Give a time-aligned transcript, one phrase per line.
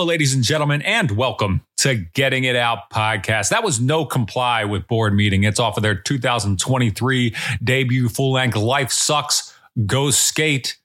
[0.00, 3.50] Hello, ladies and gentlemen, and welcome to Getting It Out podcast.
[3.50, 5.44] That was no comply with board meeting.
[5.44, 10.78] It's off of their 2023 debut full length Life Sucks Go Skate.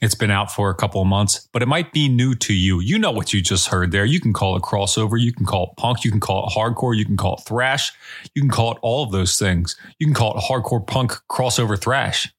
[0.00, 2.78] It's been out for a couple of months, but it might be new to you.
[2.78, 4.04] You know what you just heard there.
[4.04, 6.96] You can call it crossover, you can call it punk, you can call it hardcore,
[6.96, 7.90] you can call it thrash,
[8.36, 9.74] you can call it all of those things.
[9.98, 12.32] You can call it hardcore punk crossover thrash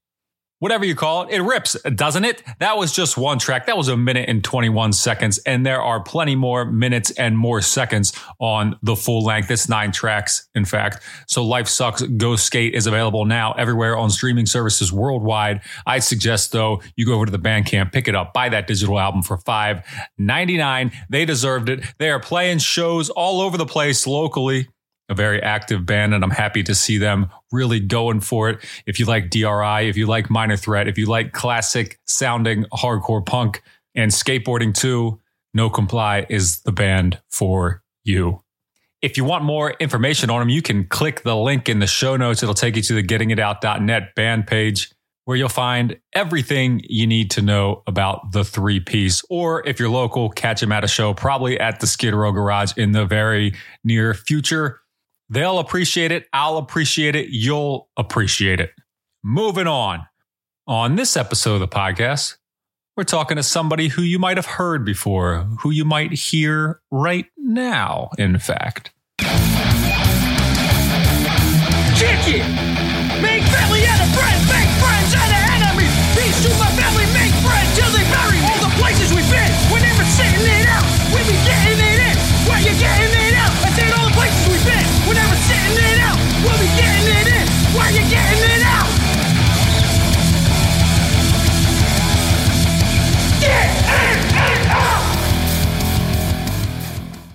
[0.63, 2.41] whatever you call it, it rips, doesn't it?
[2.59, 3.65] That was just one track.
[3.65, 5.37] That was a minute and 21 seconds.
[5.39, 9.51] And there are plenty more minutes and more seconds on the full length.
[9.51, 11.03] It's nine tracks, in fact.
[11.27, 15.59] So Life Sucks Go Skate is available now everywhere on streaming services worldwide.
[15.85, 18.97] I'd suggest, though, you go over to the Bandcamp, pick it up, buy that digital
[18.97, 20.93] album for $5.99.
[21.09, 21.83] They deserved it.
[21.97, 24.69] They are playing shows all over the place locally
[25.09, 28.63] a very active band, and I'm happy to see them really going for it.
[28.85, 33.25] If you like DRI, if you like Minor Threat, if you like classic sounding hardcore
[33.25, 33.61] punk
[33.95, 35.19] and skateboarding too,
[35.53, 38.41] No Comply is the band for you.
[39.01, 42.15] If you want more information on them, you can click the link in the show
[42.15, 42.41] notes.
[42.41, 44.91] It'll take you to the gettingitout.net band page
[45.25, 49.23] where you'll find everything you need to know about the three piece.
[49.29, 52.73] Or if you're local, catch them at a show, probably at the Skid Row Garage
[52.77, 53.53] in the very
[53.83, 54.81] near future.
[55.33, 56.27] They'll appreciate it.
[56.31, 57.29] I'll appreciate it.
[57.29, 58.69] You'll appreciate it.
[59.23, 60.05] Moving on.
[60.67, 62.37] On this episode of the podcast,
[62.95, 67.25] we're talking to somebody who you might have heard before, who you might hear right
[67.35, 68.91] now, in fact.
[71.97, 72.72] Kick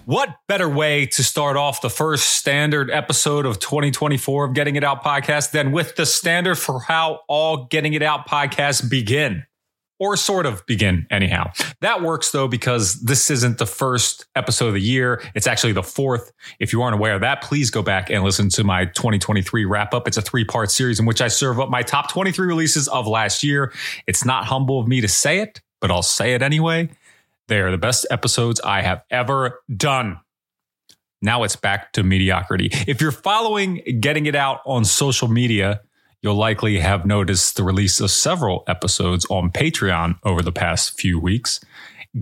[0.09, 4.83] What better way to start off the first standard episode of 2024 of Getting It
[4.83, 9.45] Out podcast than with the standard for how all Getting It Out podcasts begin?
[9.99, 11.51] Or sort of begin, anyhow.
[11.83, 15.21] That works though, because this isn't the first episode of the year.
[15.35, 16.33] It's actually the fourth.
[16.59, 19.93] If you aren't aware of that, please go back and listen to my 2023 wrap
[19.93, 20.09] up.
[20.09, 23.07] It's a three part series in which I serve up my top 23 releases of
[23.07, 23.75] last year.
[24.07, 26.89] It's not humble of me to say it, but I'll say it anyway.
[27.49, 30.21] They are the best episodes I have ever done.
[31.21, 32.69] Now it's back to mediocrity.
[32.87, 35.81] If you're following Getting It Out on social media,
[36.23, 41.19] you'll likely have noticed the release of several episodes on Patreon over the past few
[41.19, 41.61] weeks.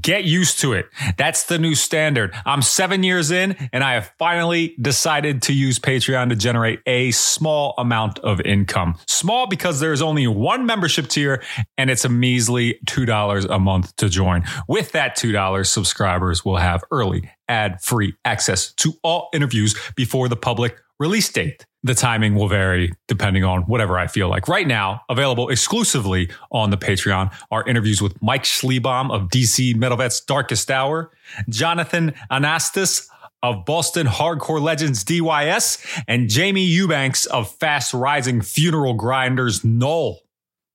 [0.01, 0.87] Get used to it.
[1.17, 2.35] That's the new standard.
[2.45, 7.13] I'm seven years in and I have finally decided to use Patreon to generate a
[7.13, 8.97] small amount of income.
[9.07, 11.43] Small because there is only one membership tier
[11.79, 14.45] and it's a measly $2 a month to join.
[14.69, 20.37] With that $2, subscribers will have early ad free access to all interviews before the
[20.37, 21.65] public release date.
[21.87, 24.49] The timing will vary depending on whatever I feel like.
[24.49, 29.97] Right now, available exclusively on the Patreon are interviews with Mike Schleibaum of DC Metal
[29.97, 31.13] Vets Darkest Hour,
[31.49, 33.09] Jonathan Anastas
[33.41, 40.19] of Boston Hardcore Legends DYS, and Jamie Eubanks of Fast Rising Funeral Grinders Null.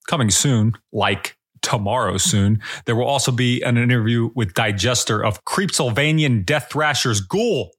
[0.08, 2.62] Coming soon, like tomorrow soon.
[2.86, 7.74] There will also be an interview with Digestor of Creepsylvanian Death Thrashers Ghoul.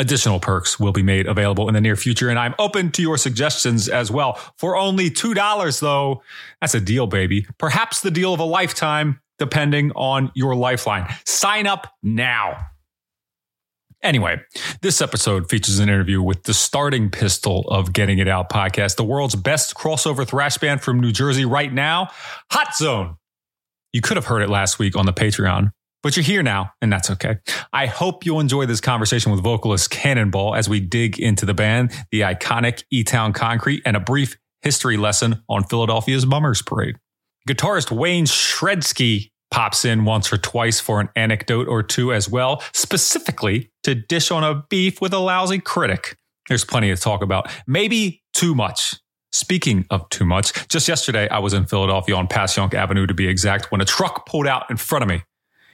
[0.00, 3.18] Additional perks will be made available in the near future, and I'm open to your
[3.18, 4.34] suggestions as well.
[4.56, 6.22] For only $2, though,
[6.60, 7.46] that's a deal, baby.
[7.58, 11.12] Perhaps the deal of a lifetime, depending on your lifeline.
[11.26, 12.68] Sign up now.
[14.00, 14.40] Anyway,
[14.82, 19.02] this episode features an interview with the starting pistol of Getting It Out podcast, the
[19.02, 22.08] world's best crossover thrash band from New Jersey right now,
[22.52, 23.16] Hot Zone.
[23.92, 25.72] You could have heard it last week on the Patreon,
[26.02, 27.38] but you're here now, and that's okay.
[27.72, 31.92] I hope you'll enjoy this conversation with vocalist Cannonball as we dig into the band,
[32.10, 36.96] the iconic E Town Concrete, and a brief history lesson on Philadelphia's Mummers Parade.
[37.48, 42.62] Guitarist Wayne Shredski pops in once or twice for an anecdote or two as well,
[42.72, 46.16] specifically to dish on a beef with a lousy critic.
[46.48, 48.96] There's plenty to talk about, maybe too much.
[49.30, 53.28] Speaking of too much, just yesterday I was in Philadelphia on Passyunk Avenue to be
[53.28, 55.22] exact when a truck pulled out in front of me.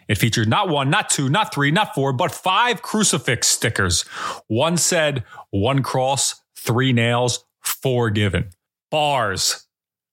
[0.09, 4.03] It featured not one, not two, not three, not four, but five crucifix stickers.
[4.49, 8.51] One said, one cross, three nails, four given.
[8.91, 9.67] Bars.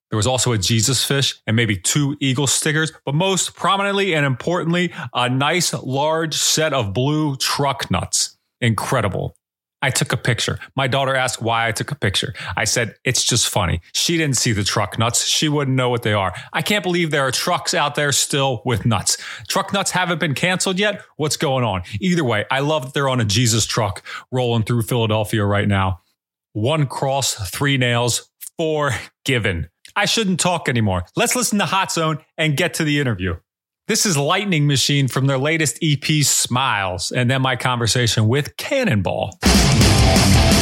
[0.09, 4.25] There was also a Jesus fish and maybe two eagle stickers, but most prominently and
[4.25, 8.37] importantly, a nice large set of blue truck nuts.
[8.59, 9.35] Incredible.
[9.81, 10.59] I took a picture.
[10.75, 12.33] My daughter asked why I took a picture.
[12.55, 13.81] I said, it's just funny.
[13.93, 15.25] She didn't see the truck nuts.
[15.25, 16.33] She wouldn't know what they are.
[16.53, 19.17] I can't believe there are trucks out there still with nuts.
[19.47, 21.03] Truck nuts haven't been canceled yet.
[21.17, 21.83] What's going on?
[21.99, 26.01] Either way, I love that they're on a Jesus truck rolling through Philadelphia right now.
[26.53, 28.91] One cross, three nails, four
[29.25, 29.69] given.
[29.95, 31.05] I shouldn't talk anymore.
[31.15, 33.37] Let's listen to Hot Zone and get to the interview.
[33.87, 39.37] This is Lightning Machine from their latest EP, Smiles, and then my conversation with Cannonball.
[40.13, 40.60] I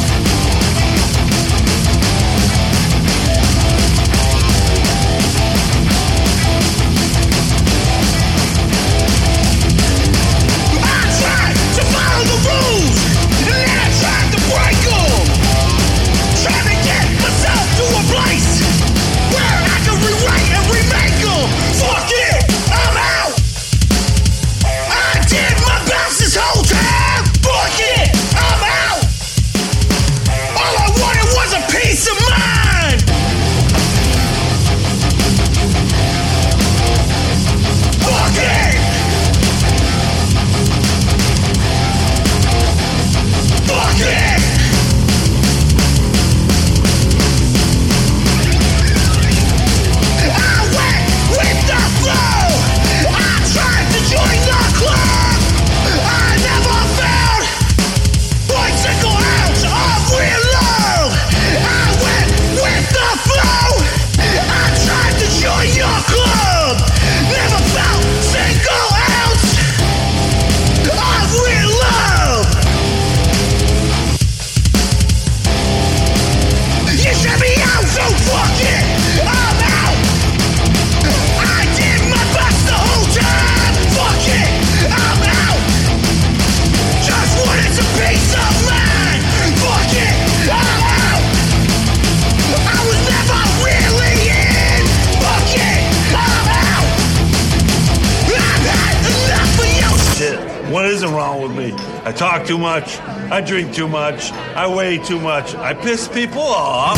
[103.50, 104.30] drink too much.
[104.54, 105.56] I weigh too much.
[105.56, 106.96] I piss people off.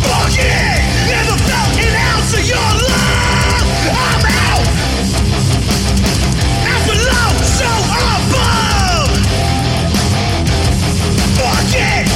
[0.00, 0.80] Fuck it!
[1.12, 3.68] Never felt an ounce of your love!
[3.92, 4.64] I'm out!
[6.64, 7.28] Not below,
[7.58, 7.68] so
[8.08, 9.12] above!
[11.36, 12.08] Fuck it!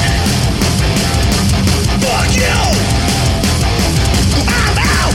[2.01, 2.59] Fuck you!
[4.49, 5.15] I'm out!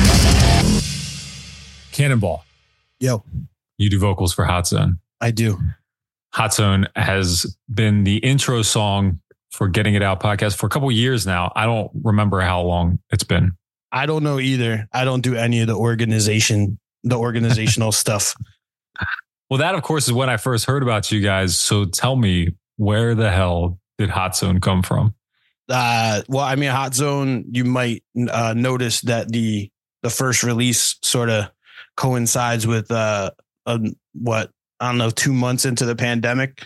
[1.93, 2.45] Cannonball,
[3.00, 3.24] Yo,
[3.79, 5.00] you do vocals for Hot Zone.
[5.19, 5.57] I do.
[6.38, 10.91] Hot Zone has been the intro song for Getting It Out podcast for a couple
[10.91, 11.51] years now.
[11.56, 13.53] I don't remember how long it's been.
[13.91, 14.88] I don't know either.
[14.94, 18.36] I don't do any of the organization the organizational stuff.
[19.50, 21.58] Well, that of course is when I first heard about you guys.
[21.58, 25.15] So tell me, where the hell did Hot Zone come from?
[25.67, 29.72] Uh, well, I mean, Hot Zone, you might uh, notice that the
[30.03, 31.50] the first release sort of
[31.96, 33.32] coincides with uh,
[33.65, 33.79] a,
[34.13, 36.63] what I don't know, two months into the pandemic.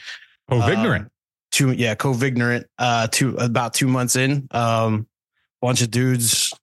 [0.49, 1.11] Oh, Uh, ignorant.
[1.51, 5.05] two yeah co-vignorant uh two about two months in um
[5.61, 6.53] bunch of dudes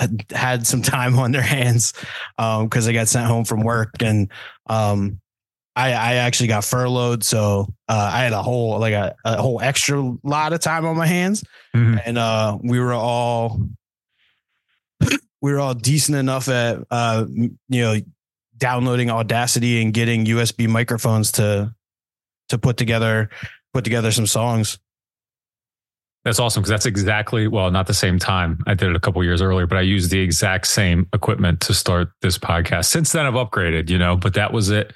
[0.00, 1.92] had, had some time on their hands
[2.38, 4.30] um because they got sent home from work and
[4.66, 5.20] um
[5.74, 9.58] I, I actually got furloughed, so uh, I had a whole like a, a whole
[9.62, 11.42] extra lot of time on my hands,
[11.74, 11.98] Mhm.
[12.04, 13.58] and uh, we were all
[15.40, 17.96] we were all decent enough at uh, you know
[18.56, 21.74] downloading Audacity and getting USB microphones to
[22.48, 23.30] to put together
[23.72, 24.78] put together some songs.
[26.24, 28.58] That's awesome because that's exactly well, not the same time.
[28.66, 31.74] I did it a couple years earlier, but I used the exact same equipment to
[31.74, 32.86] start this podcast.
[32.86, 34.94] Since then, I've upgraded, you know, but that was it.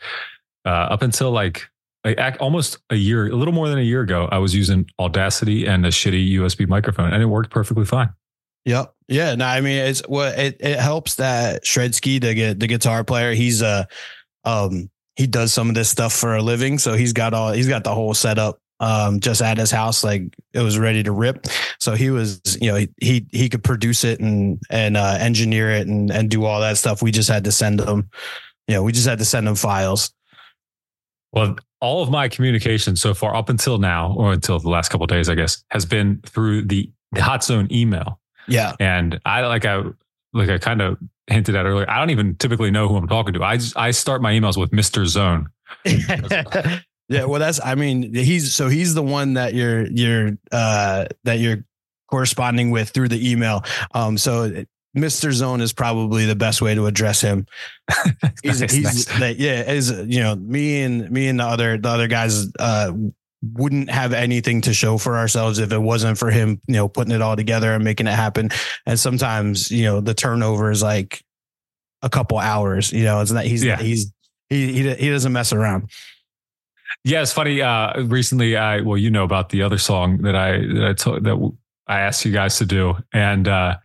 [0.64, 1.68] Uh, up until like,
[2.04, 5.66] like almost a year, a little more than a year ago, I was using Audacity
[5.66, 8.10] and a shitty USB microphone, and it worked perfectly fine.
[8.64, 8.95] Yep.
[9.08, 9.34] Yeah.
[9.34, 13.32] No, I mean, it's what it, it helps that Shredski, the gu- the guitar player,
[13.32, 13.84] he's uh
[14.44, 17.68] um he does some of this stuff for a living, so he's got all he's
[17.68, 20.22] got the whole setup um just at his house, like
[20.52, 21.46] it was ready to rip.
[21.78, 25.86] So he was, you know, he he could produce it and and uh, engineer it
[25.86, 27.02] and and do all that stuff.
[27.02, 28.10] We just had to send him,
[28.68, 30.12] you know, we just had to send him files.
[31.32, 35.06] Well, all of my communication so far, up until now, or until the last couple
[35.06, 38.18] days, I guess, has been through the, the Hot Zone email.
[38.48, 38.74] Yeah.
[38.80, 39.82] And I like I
[40.32, 41.88] like I kind of hinted at earlier.
[41.90, 43.42] I don't even typically know who I'm talking to.
[43.42, 45.48] I just, I start my emails with Mister Zone.
[45.84, 47.60] yeah, well, that's.
[47.64, 51.64] I mean, he's so he's the one that you're you're uh that you're
[52.10, 53.64] corresponding with through the email.
[53.92, 54.64] Um, so
[54.96, 55.32] Mr.
[55.32, 57.46] Zone is probably the best way to address him.
[58.42, 59.20] He's, Nice, he's nice.
[59.20, 62.92] like, yeah, is you know me and me and the other the other guys uh
[63.54, 67.14] wouldn't have anything to show for ourselves if it wasn't for him, you know, putting
[67.14, 68.50] it all together and making it happen.
[68.86, 71.22] And sometimes, you know, the turnover is like
[72.02, 72.92] a couple hours.
[72.92, 73.76] You know, it's not he's Yeah.
[73.78, 74.12] he's
[74.48, 75.90] he he he doesn't mess around.
[77.04, 77.62] Yeah, it's funny.
[77.62, 81.24] Uh, recently, I well, you know about the other song that I that I told
[81.24, 81.52] that
[81.86, 83.76] I asked you guys to do, and uh,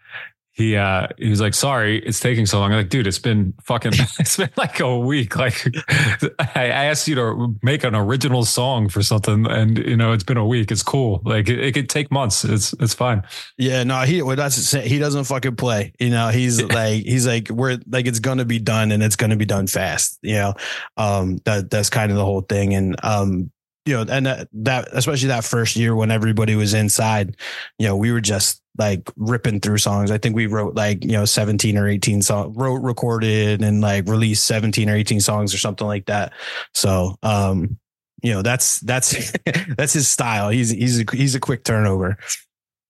[0.53, 3.53] he uh, he was like, "Sorry, it's taking so long." I'm like, dude, it's been
[3.63, 5.38] fucking, it's been like a week.
[5.38, 5.65] Like,
[6.55, 10.38] I asked you to make an original song for something, and you know, it's been
[10.38, 10.70] a week.
[10.70, 11.22] It's cool.
[11.24, 12.43] Like, it, it could take months.
[12.43, 13.24] It's it's fine.
[13.58, 15.93] Yeah, no, he well, that's he doesn't fucking play.
[16.00, 19.38] You know, he's like he's like we're like it's gonna be done and it's gonna
[19.38, 20.20] be done fast.
[20.22, 20.53] You know,
[20.98, 22.74] um, that that's kind of the whole thing.
[22.74, 23.51] And um,
[23.86, 27.38] you know, and that, that especially that first year when everybody was inside,
[27.79, 30.12] you know, we were just like ripping through songs.
[30.12, 34.08] I think we wrote like you know seventeen or eighteen songs, wrote, recorded, and like
[34.08, 36.34] released seventeen or eighteen songs or something like that.
[36.74, 37.78] So, um,
[38.24, 39.34] you know, that's that's
[39.78, 40.50] that's his style.
[40.50, 42.18] He's he's a, he's a quick turnover.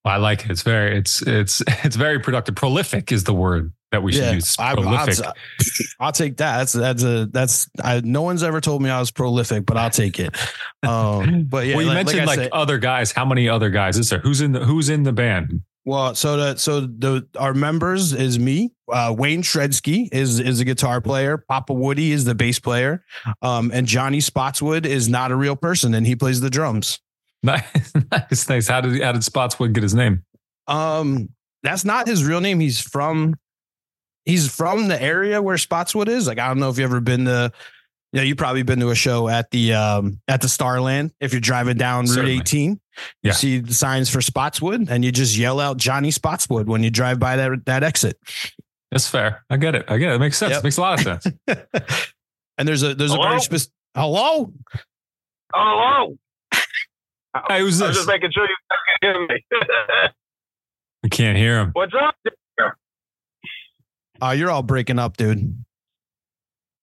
[0.04, 0.50] I like it.
[0.50, 2.54] It's very it's it's it's very productive.
[2.54, 4.56] Prolific is the word that we should use.
[4.56, 5.22] Prolific.
[5.24, 5.34] I'll,
[6.00, 6.58] I'll take that.
[6.58, 9.90] That's that's a that's I, no one's ever told me I was prolific, but I'll
[9.90, 10.36] take it.
[10.84, 13.12] Um, but yeah, well, you like- like mentioned I like, said- other guys.
[13.12, 14.18] How many other guys is there?
[14.18, 15.62] Who's in the Who's in the band?
[15.84, 18.72] Well, so the so the our members is me.
[18.90, 21.38] Uh, Wayne Shredski is is a guitar player.
[21.38, 23.04] Papa Woody is the bass player,
[23.42, 27.00] um, and Johnny Spotswood is not a real person, and he plays the drums.
[27.44, 28.68] Nice, nice, nice.
[28.68, 30.22] How did how did Spotswood get his name?
[30.68, 31.30] Um,
[31.64, 32.60] that's not his real name.
[32.60, 33.34] He's from
[34.24, 36.28] he's from the area where Spotswood is.
[36.28, 37.50] Like I don't know if you ever been to
[38.12, 41.12] yeah, you've probably been to a show at the um at the Starland.
[41.20, 42.36] If you're driving down Route Certainly.
[42.38, 42.78] 18, you
[43.22, 43.32] Yeah.
[43.32, 47.18] see the signs for Spotswood and you just yell out Johnny Spotswood when you drive
[47.18, 48.18] by that that exit.
[48.90, 49.44] That's fair.
[49.48, 49.86] I get it.
[49.88, 50.16] I get it.
[50.16, 50.50] It makes sense.
[50.50, 50.60] Yep.
[50.60, 51.26] It makes a lot of sense.
[52.58, 53.28] and there's a there's a Hello?
[53.28, 54.52] very specific hello.
[55.54, 56.16] Oh,
[57.48, 57.96] hey, who's I was this?
[57.96, 58.56] just making sure you
[59.02, 59.44] can hear me.
[61.04, 61.70] I can't hear him.
[61.72, 62.14] What's up?
[64.22, 65.64] Uh, you're all breaking up, dude.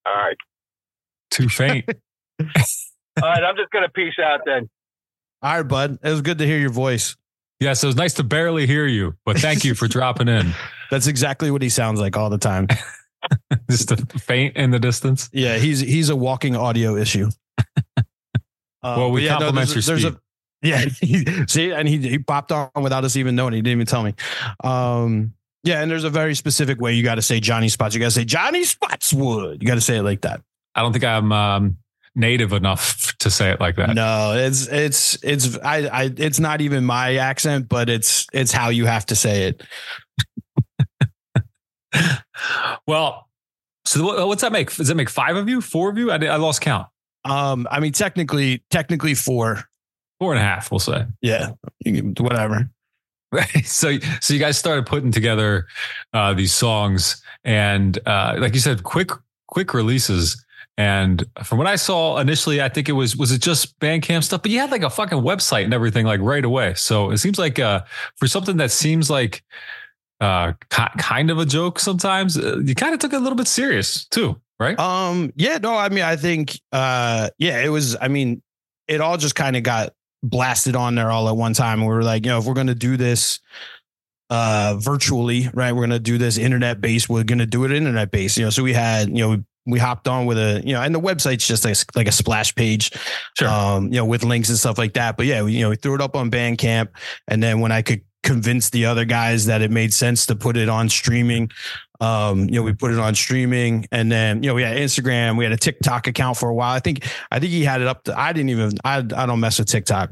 [0.05, 0.35] All right.
[1.39, 1.85] Too faint.
[2.39, 2.47] All
[3.23, 3.43] right.
[3.43, 4.69] I'm just going to peace out then.
[5.41, 5.99] All right, bud.
[6.03, 7.15] It was good to hear your voice.
[7.59, 10.53] yes, it was nice to barely hear you, but thank you for dropping in.
[10.91, 12.67] That's exactly what he sounds like all the time.
[13.69, 15.29] Just a faint in the distance.
[15.33, 17.29] Yeah, he's he's a walking audio issue.
[17.97, 18.03] Uh,
[18.81, 20.19] Well, we but yeah, no, compliment there's, your there's speed.
[20.63, 20.85] a yeah.
[21.01, 23.53] he- see, and he he popped on without us even knowing.
[23.53, 24.13] He didn't even tell me.
[24.63, 27.93] Um, yeah, and there's a very specific way you got to say Johnny Spots.
[27.93, 29.61] You got to say Johnny Spotswood.
[29.61, 30.41] You got to say it like that.
[30.79, 31.77] I don't think I'm um,
[32.15, 33.93] native enough to say it like that.
[33.95, 38.69] No, it's it's it's I I it's not even my accent, but it's it's how
[38.69, 39.63] you have to say it.
[42.87, 43.27] Well,
[43.85, 44.73] So what, what's that make?
[44.73, 45.59] Does that make five of you?
[45.59, 46.11] Four of you?
[46.11, 46.87] I, I lost count.
[47.25, 49.65] Um, I mean, technically, technically four.
[50.19, 51.05] Four and a half, we'll say.
[51.21, 51.51] Yeah,
[51.85, 52.69] whatever.
[53.31, 53.47] Right.
[53.65, 55.67] So, so you guys started putting together
[56.13, 59.11] uh, these songs, and uh, like you said, quick,
[59.47, 60.43] quick releases.
[60.79, 64.41] And from what I saw initially, I think it was was it just Bandcamp stuff,
[64.41, 66.73] but you had like a fucking website and everything like right away.
[66.75, 67.81] So it seems like uh,
[68.15, 69.43] for something that seems like
[70.21, 73.35] uh, ki- kind of a joke sometimes, uh, you kind of took it a little
[73.35, 74.79] bit serious too, right?
[74.79, 78.41] Um, yeah, no, I mean, I think, uh, yeah, it was, I mean,
[78.87, 79.93] it all just kind of got
[80.23, 81.79] blasted on there all at one time.
[81.79, 83.41] And we were like, you know, if we're to do this,
[84.29, 87.71] uh, virtually, right, we're going to do this internet based, we're going to do it
[87.71, 90.73] internet based, you know, so we had, you know, we, hopped on with a, you
[90.73, 92.91] know, and the website's just like, like a splash page,
[93.37, 93.47] Sure.
[93.47, 95.17] um, you know, with links and stuff like that.
[95.17, 96.89] But yeah, we, you know, we threw it up on Bandcamp.
[97.27, 100.57] And then when I could convince the other guys that it made sense to put
[100.57, 101.49] it on streaming,
[102.01, 105.37] um, you know, we put it on streaming and then, you know, we had Instagram,
[105.37, 106.73] we had a TikTok account for a while.
[106.73, 109.39] I think, I think he had it up to, I didn't even, I, I don't
[109.39, 110.11] mess with TikTok.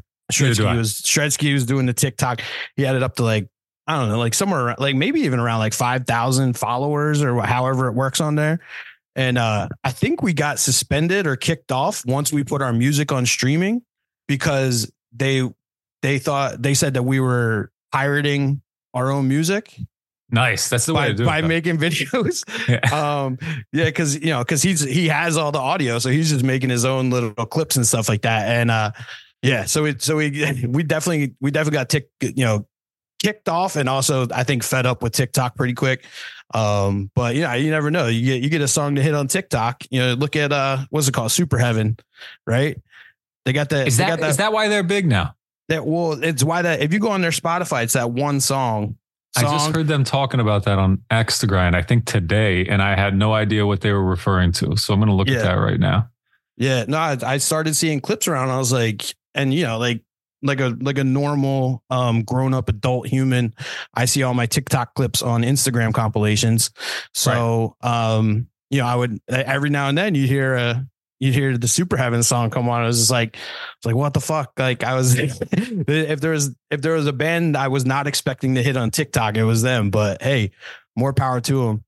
[0.57, 2.41] Do was, Shredski was doing the TikTok.
[2.75, 3.47] He had it up to like,
[3.87, 7.93] I don't know, like somewhere like maybe even around like 5,000 followers or however it
[7.93, 8.59] works on there.
[9.17, 13.12] And uh, I think we got suspended or kicked off once we put our music
[13.12, 13.81] on streaming
[14.27, 15.41] because they
[16.03, 18.62] they thought they said that we were pirating
[18.93, 19.75] our own music
[20.29, 20.69] nice.
[20.69, 21.47] That's the way by, to do by it.
[21.47, 22.43] making videos.
[22.67, 23.24] Yeah.
[23.24, 23.38] um,
[23.71, 26.69] yeah, because you know, because he's he has all the audio, so he's just making
[26.69, 28.47] his own little clips and stuff like that.
[28.47, 28.91] And uh,
[29.41, 32.67] yeah, so it so we we definitely we definitely got tick you know
[33.21, 36.05] kicked off, and also I think fed up with TikTok pretty quick.
[36.53, 38.07] Um, but yeah, you never know.
[38.07, 39.83] You get you get a song to hit on TikTok.
[39.89, 41.97] You know, look at uh, what's it called, Super Heaven,
[42.45, 42.77] right?
[43.45, 43.88] They got that.
[43.88, 45.36] Is that, got is that why they're big now?
[45.69, 45.86] that?
[45.86, 48.97] Well, it's why that if you go on their Spotify, it's that one song.
[49.36, 52.81] I just heard them talking about that on X the Grind, I think today, and
[52.81, 54.75] I had no idea what they were referring to.
[54.77, 55.38] So I'm going to look Yeah.
[55.38, 56.09] at that right now.
[56.55, 58.50] Yeah, no, I, I started seeing clips around.
[58.50, 59.03] I was like,
[59.36, 60.01] and you know, like
[60.44, 63.53] like a like a normal um grown up adult human,
[63.94, 66.72] I see all my TikTok clips on Instagram compilations.
[67.14, 70.88] So um, you know, I would every now and then you hear a
[71.20, 72.83] you hear the Super Heaven song come on.
[72.83, 74.51] I was just like, it's like what the fuck?
[74.57, 78.53] Like I was if there was if there was a band I was not expecting
[78.55, 79.90] to hit on TikTok, it was them.
[79.90, 80.51] But hey,
[80.96, 81.83] more power to them.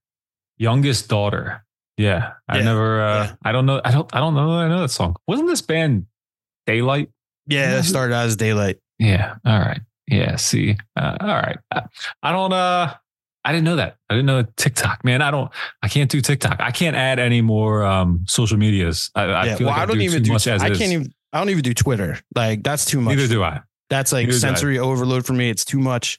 [0.57, 1.63] Youngest daughter.
[1.97, 2.31] Yeah.
[2.47, 2.63] I Yeah.
[2.63, 3.35] never, uh, Yeah.
[3.43, 3.81] I don't know.
[3.83, 4.51] I don't, I don't know.
[4.51, 5.15] I know that song.
[5.27, 6.05] Wasn't this band
[6.65, 7.09] Daylight?
[7.49, 8.79] Yeah, it started out as daylight.
[8.99, 9.35] Yeah.
[9.45, 9.81] All right.
[10.07, 10.35] Yeah.
[10.37, 11.57] See, uh, all right.
[12.23, 12.93] I don't, uh,
[13.43, 13.97] I didn't know that.
[14.09, 15.21] I didn't know TikTok, man.
[15.21, 16.59] I don't, I can't do TikTok.
[16.59, 19.11] I can't add any more, um, social medias.
[19.15, 20.33] I, I yeah, feel well, like I don't do even too do.
[20.33, 21.13] much as I can't even.
[21.31, 22.19] I don't even do Twitter.
[22.35, 23.15] Like that's too much.
[23.15, 23.61] Neither do I.
[23.89, 25.49] That's like Neither sensory overload for me.
[25.49, 26.17] It's too much.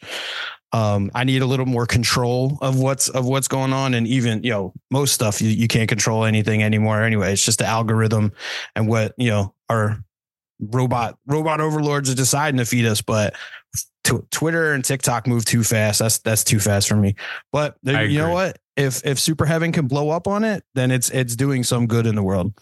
[0.72, 4.44] Um, I need a little more control of what's of what's going on, and even
[4.44, 7.02] you know most stuff you, you can't control anything anymore.
[7.02, 8.32] Anyway, it's just the algorithm
[8.76, 9.98] and what you know our
[10.60, 13.02] robot robot overlords are deciding to feed us.
[13.02, 13.34] But
[14.04, 16.00] t- Twitter and TikTok move too fast.
[16.00, 17.14] That's that's too fast for me.
[17.52, 18.58] But I you know what?
[18.76, 22.06] If if Super Heaven can blow up on it, then it's it's doing some good
[22.06, 22.52] in the world.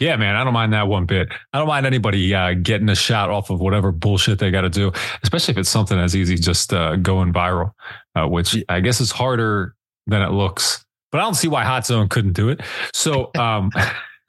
[0.00, 1.28] Yeah, man, I don't mind that one bit.
[1.52, 4.68] I don't mind anybody uh, getting a shot off of whatever bullshit they got to
[4.68, 7.70] do, especially if it's something as easy just uh, going viral,
[8.16, 9.76] uh, which I guess is harder
[10.08, 10.84] than it looks.
[11.12, 12.60] But I don't see why Hot Zone couldn't do it.
[12.92, 13.70] So, um,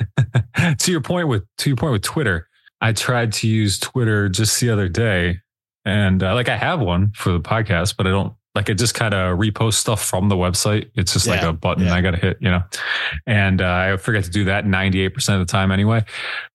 [0.77, 2.47] to your point with to your point with Twitter,
[2.81, 5.39] I tried to use Twitter just the other day,
[5.85, 8.75] and uh, like I have one for the podcast, but I don't like it.
[8.75, 10.89] Just kind of repost stuff from the website.
[10.95, 11.93] It's just like a button yeah.
[11.93, 12.63] I got to hit, you know.
[13.27, 16.05] And uh, I forget to do that 98% of the time anyway.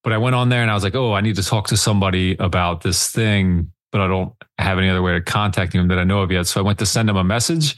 [0.03, 1.77] But I went on there and I was like, oh, I need to talk to
[1.77, 5.99] somebody about this thing, but I don't have any other way of contacting them that
[5.99, 6.47] I know of yet.
[6.47, 7.77] So I went to send them a message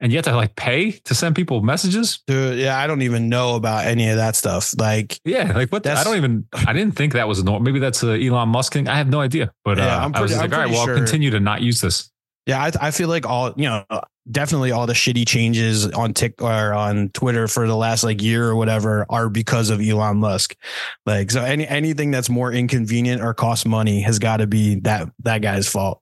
[0.00, 2.20] and you have to like pay to send people messages.
[2.26, 4.74] Dude, yeah, I don't even know about any of that stuff.
[4.78, 5.52] Like, Yeah.
[5.52, 5.86] Like what?
[5.86, 7.62] I don't even, I didn't think that was a norm.
[7.62, 8.88] Maybe that's a Elon Musk thing.
[8.88, 9.52] I have no idea.
[9.64, 11.04] But Yeah, uh, I'm I was pretty- just I'm like, all right, pretty well, I'll
[11.04, 12.10] continue to not use this.
[12.46, 13.84] Yeah, I, I feel like all you know,
[14.30, 18.48] definitely all the shitty changes on Tik or on Twitter for the last like year
[18.48, 20.56] or whatever are because of Elon Musk.
[21.04, 25.10] Like, so any anything that's more inconvenient or costs money has got to be that
[25.20, 26.00] that guy's fault.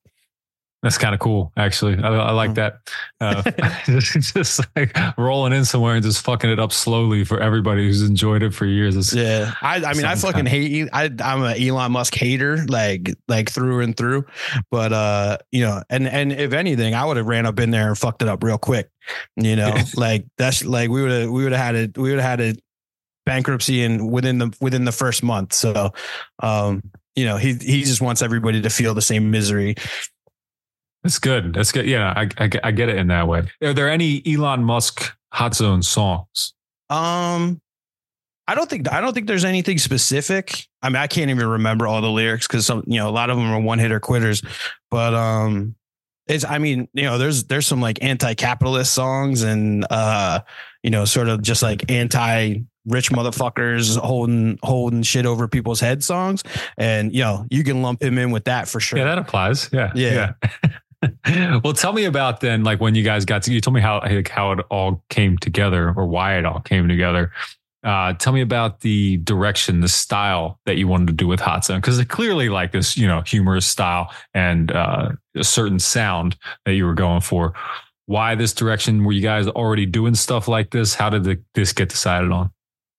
[0.80, 1.96] That's kind of cool, actually.
[2.00, 2.54] I, I like Mm.
[2.54, 2.78] that.
[3.20, 3.42] Uh,
[4.38, 8.44] just like rolling in somewhere and just fucking it up slowly for everybody who's enjoyed
[8.44, 8.94] it for years.
[8.96, 10.88] It's, Yeah, I, I mean, I fucking hate.
[10.92, 14.24] I'm an Elon Musk hater, like like through and through.
[14.70, 17.88] But uh, you know, and and if anything, I would have ran up in there
[17.88, 18.88] and fucked it up real quick.
[19.34, 22.20] You know, like that's like we would have we would have had it we would
[22.20, 22.60] have had it
[23.26, 25.52] bankruptcy in within the within the first month.
[25.54, 25.92] So,
[26.40, 26.82] um,
[27.16, 29.74] you know, he he just wants everybody to feel the same misery.
[31.02, 31.54] That's good.
[31.54, 31.86] That's good.
[31.86, 33.44] Yeah, I, I, I get it in that way.
[33.62, 36.54] Are there any Elon Musk hot zone songs?
[36.90, 37.60] Um,
[38.46, 40.66] I don't think I don't think there's anything specific.
[40.82, 43.30] I mean, I can't even remember all the lyrics because some you know a lot
[43.30, 44.42] of them are one hitter quitters.
[44.90, 45.76] But um,
[46.28, 50.40] it's I mean you know there's there's some like anti-capitalist songs and uh
[50.82, 56.02] you know sort of just like anti rich motherfuckers holding holding shit over people's head
[56.02, 56.42] songs
[56.78, 58.98] and you know you can lump him in with that for sure.
[58.98, 59.68] Yeah, that applies.
[59.72, 59.90] Yeah.
[59.94, 60.32] Yeah.
[60.62, 60.68] yeah.
[61.62, 64.00] well, tell me about then, like when you guys got to, you told me how,
[64.00, 67.32] like, how it all came together or why it all came together.
[67.84, 71.64] Uh, tell me about the direction, the style that you wanted to do with Hot
[71.64, 76.36] Zone, because it clearly like this, you know, humorous style and uh, a certain sound
[76.64, 77.54] that you were going for.
[78.06, 79.04] Why this direction?
[79.04, 80.94] Were you guys already doing stuff like this?
[80.94, 82.50] How did the, this get decided on?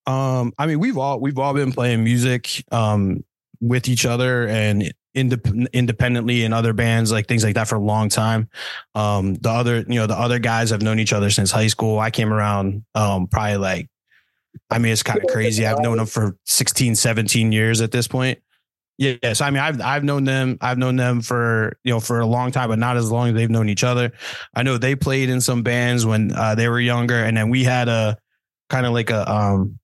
[0.06, 3.24] Um, I mean, we've all we've all been playing music um
[3.62, 7.82] with each other and indep- independently in other bands like things like that for a
[7.82, 8.50] long time.
[8.96, 12.00] Um, the other you know the other guys have known each other since high school.
[12.00, 13.90] I came around um probably like
[14.70, 15.66] I mean it's kind of crazy.
[15.66, 18.40] I've known them for 16, 17 years at this point.
[18.98, 22.26] Yes, I mean I've I've known them I've known them for you know for a
[22.26, 24.12] long time, but not as long as they've known each other.
[24.54, 27.64] I know they played in some bands when uh, they were younger, and then we
[27.64, 28.18] had a
[28.70, 29.80] kind of like a um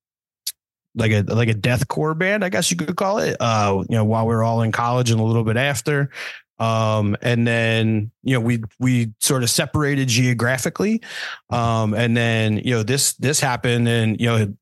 [0.96, 3.38] like a like a deathcore band, I guess you could call it.
[3.40, 6.10] Uh, you know, while we were all in college and a little bit after.
[6.58, 11.02] Um, and then you know we we sort of separated geographically.
[11.50, 14.56] Um, and then you know this this happened, and you know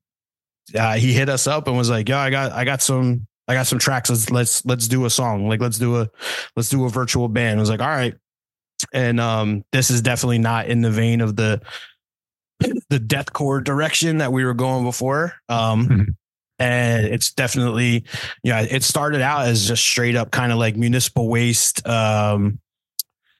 [0.74, 3.54] uh, he hit us up and was like, "Yo, I got I got some I
[3.54, 4.10] got some tracks.
[4.10, 5.48] Let's let's let's do a song.
[5.48, 6.10] Like let's do a
[6.56, 8.14] let's do a virtual band." I was like, "All right."
[8.92, 11.60] And um, this is definitely not in the vein of the
[12.90, 15.34] the deathcore direction that we were going before.
[15.48, 16.06] Um, Mhm.
[16.58, 18.04] And it's definitely,
[18.42, 22.60] you know, it started out as just straight up kind of like municipal waste, um,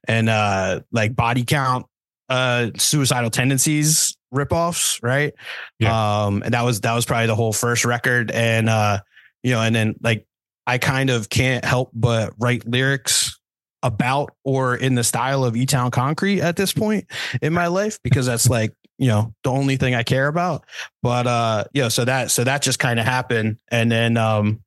[0.07, 1.85] and uh, like body count,
[2.29, 5.33] uh, suicidal tendencies ripoffs, right?
[6.25, 8.99] Um, and that was that was probably the whole first record, and uh,
[9.43, 10.27] you know, and then like
[10.67, 13.39] I kind of can't help but write lyrics
[13.83, 17.05] about or in the style of E Town Concrete at this point
[17.41, 20.65] in my life because that's like you know the only thing I care about.
[21.01, 24.61] But uh, you know, so that so that just kind of happened, and then um,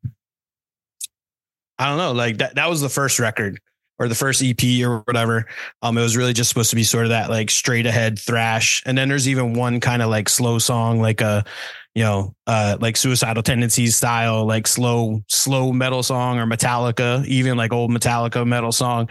[1.78, 3.60] I don't know, like that that was the first record
[3.98, 5.46] or the first EP or whatever.
[5.82, 8.82] Um, it was really just supposed to be sort of that like straight ahead thrash,
[8.86, 11.44] and then there's even one kind of like slow song, like a
[11.98, 17.56] you know, uh, like suicidal tendencies style, like slow, slow metal song or Metallica, even
[17.56, 19.08] like old Metallica metal song,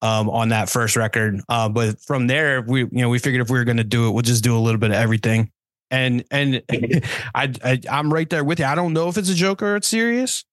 [0.00, 1.38] um, on that first record.
[1.50, 4.08] Uh, but from there, we, you know, we figured if we were going to do
[4.08, 5.50] it, we'll just do a little bit of everything.
[5.90, 6.62] And, and
[7.34, 8.64] I, I, I'm right there with you.
[8.64, 10.46] I don't know if it's a joke or it's serious.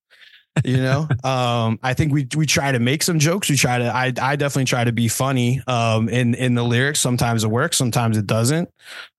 [0.64, 1.08] You know?
[1.24, 3.48] Um i think we we try to make some jokes.
[3.50, 7.00] We try to i i definitely try to be funny um in in the lyrics.
[7.00, 8.68] Sometimes it works sometimes it doesn't.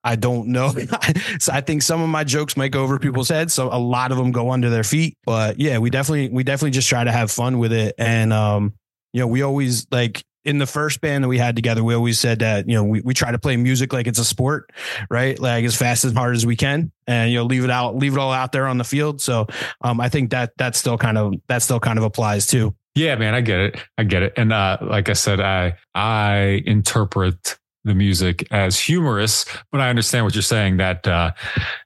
[0.04, 0.74] I don't know.
[1.40, 3.54] So i think some of my jokes might go over people's heads.
[3.54, 5.18] So a lot of them go under their feet.
[5.26, 7.96] But yeah we definitely we definitely just try to have fun with it.
[7.98, 8.74] And um
[9.14, 12.20] you know we always like in the first band that we had together, we always
[12.20, 14.72] said that, you know, we, we try to play music like it's a sport,
[15.10, 15.40] right?
[15.40, 18.14] Like as fast and hard as we can and, you know, leave it out, leave
[18.14, 19.22] it all out there on the field.
[19.22, 19.48] So
[19.82, 22.76] um, I think that that still kind of, that still kind of applies too.
[22.96, 23.78] Yeah, man, I get it.
[23.98, 24.34] I get it.
[24.36, 30.26] And uh, like I said, I I interpret the music as humorous, but I understand
[30.26, 30.78] what you're saying.
[30.78, 31.32] That uh,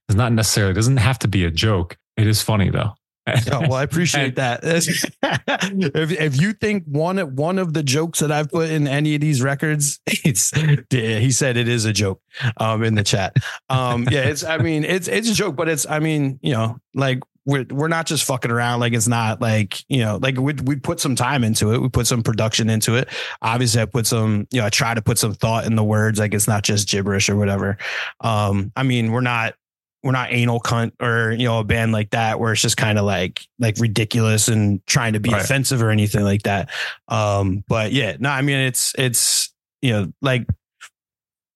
[0.07, 1.97] it's not necessarily doesn't have to be a joke.
[2.17, 2.93] It is funny though.
[3.27, 4.61] Oh, well, I appreciate that.
[4.63, 9.21] if, if you think one one of the jokes that I've put in any of
[9.21, 10.51] these records, it's
[10.89, 12.21] he said it is a joke
[12.57, 13.37] um, in the chat.
[13.69, 16.79] Um, yeah, it's I mean it's it's a joke, but it's I mean you know
[16.93, 18.79] like we're we're not just fucking around.
[18.79, 21.81] Like it's not like you know like we we put some time into it.
[21.81, 23.09] We put some production into it.
[23.41, 26.19] Obviously, I put some you know I try to put some thought in the words.
[26.19, 27.77] Like it's not just gibberish or whatever.
[28.21, 29.55] Um, I mean we're not
[30.03, 32.99] we're not anal cunt or you know a band like that where it's just kind
[32.99, 35.41] of like like ridiculous and trying to be Right.
[35.41, 36.69] offensive or anything like that.
[37.07, 40.45] Um but yeah no i mean it's it's you know like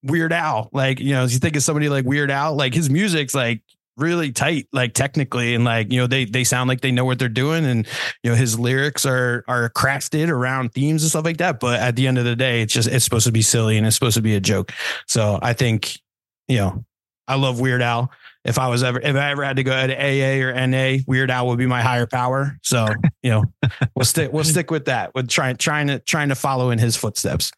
[0.02, 2.88] weird al like you know if you think of somebody like weird al like his
[2.88, 3.60] music's like
[3.96, 7.18] really tight like technically and like you know they they sound like they know what
[7.18, 7.84] they're doing and
[8.22, 11.58] you know his lyrics are are crafted around themes and stuff like that.
[11.58, 13.84] But at the end of the day it's just it's supposed to be silly and
[13.84, 14.72] it's supposed to be a joke.
[15.08, 15.98] So i think
[16.46, 16.84] you know
[17.28, 18.10] i love weird al
[18.48, 21.30] if I was ever if I ever had to go to AA or NA, Weird
[21.30, 22.56] Al would be my higher power.
[22.62, 22.86] So
[23.22, 23.44] you know,
[23.94, 25.14] we'll stick we'll stick with that.
[25.14, 27.52] With trying trying to trying to follow in his footsteps.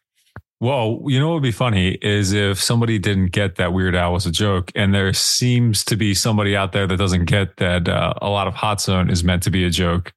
[0.59, 4.13] Well, you know what would be funny is if somebody didn't get that Weird Al
[4.13, 7.87] was a joke, and there seems to be somebody out there that doesn't get that
[7.87, 10.13] uh, a lot of Hot Zone is meant to be a joke.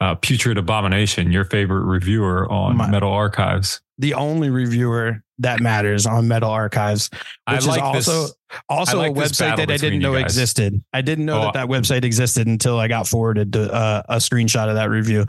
[0.00, 3.80] Uh, Putrid Abomination, your favorite reviewer on My- Metal Archives.
[4.02, 7.08] The only reviewer that matters on Metal Archives,
[7.46, 8.34] I which like is also this.
[8.68, 10.82] also like a website that I didn't know existed.
[10.92, 14.16] I didn't know Oh, that that website existed until I got forwarded to, uh, a
[14.16, 15.24] screenshot of that review.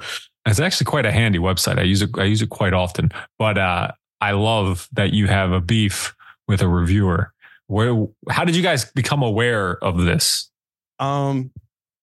[0.46, 1.80] It's actually quite a handy website.
[1.80, 2.10] I use it.
[2.18, 3.12] I use it quite often.
[3.40, 6.14] But uh, I love that you have a beef
[6.48, 7.32] with a reviewer.
[7.68, 8.08] Where?
[8.30, 10.50] How did you guys become aware of this?
[11.00, 11.52] Um,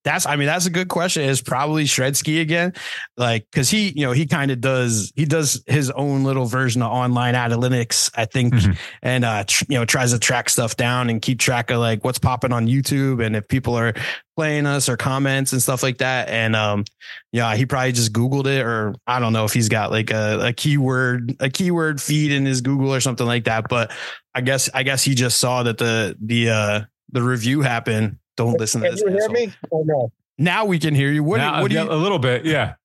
[0.03, 1.23] that's I mean that's a good question.
[1.23, 2.73] Is probably Shredski again,
[3.17, 6.81] like because he you know he kind of does he does his own little version
[6.81, 8.77] of online analytics, I think, Mhm.
[9.03, 12.03] and uh tr- you know tries to track stuff down and keep track of like
[12.03, 13.93] what's popping on YouTube and if people are
[14.37, 16.29] playing us or comments and stuff like that.
[16.29, 16.83] And um,
[17.31, 20.47] yeah, he probably just Googled it or I don't know if he's got like a,
[20.47, 23.65] a keyword a keyword feed in his Google or something like that.
[23.69, 23.91] But
[24.33, 28.17] I guess I guess he just saw that the the uh the review happened.
[28.37, 29.01] Don't listen to this.
[29.01, 29.27] Can this.
[29.27, 29.47] you hear asshole.
[29.47, 30.11] me or no?
[30.37, 31.23] Now we can hear you.
[31.23, 31.37] What?
[31.37, 31.91] Now, do, what do you?
[31.91, 32.75] a little bit, yeah.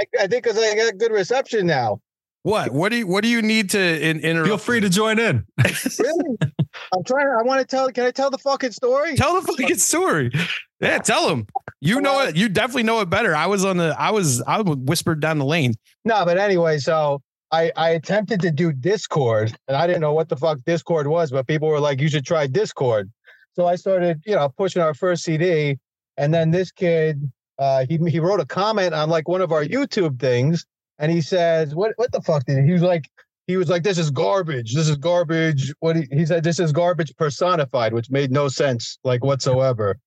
[0.00, 2.00] I, I think because I got good reception now.
[2.42, 2.70] What?
[2.70, 3.06] What do you?
[3.06, 4.48] What do you need to in, interrupt?
[4.48, 5.44] Feel free to join in.
[5.98, 6.38] Really?
[6.94, 7.26] I'm trying.
[7.26, 7.90] I want to tell.
[7.90, 9.16] Can I tell the fucking story?
[9.16, 10.30] tell the fucking story.
[10.80, 11.46] Yeah, tell them.
[11.80, 12.36] You know it.
[12.36, 13.34] You definitely know it better.
[13.34, 13.96] I was on the.
[13.98, 14.42] I was.
[14.42, 15.74] I was whispered down the lane.
[16.04, 20.28] No, but anyway, so I I attempted to do Discord, and I didn't know what
[20.28, 23.10] the fuck Discord was, but people were like, "You should try Discord."
[23.56, 25.78] So I started, you know, pushing our first CD,
[26.18, 29.64] and then this kid, uh, he he wrote a comment on like one of our
[29.64, 30.66] YouTube things,
[30.98, 33.06] and he says, "What what the fuck did he?" He was like.
[33.48, 34.74] He was like, "This is garbage.
[34.74, 38.98] This is garbage." What he, he said, "This is garbage personified," which made no sense,
[39.04, 39.98] like whatsoever.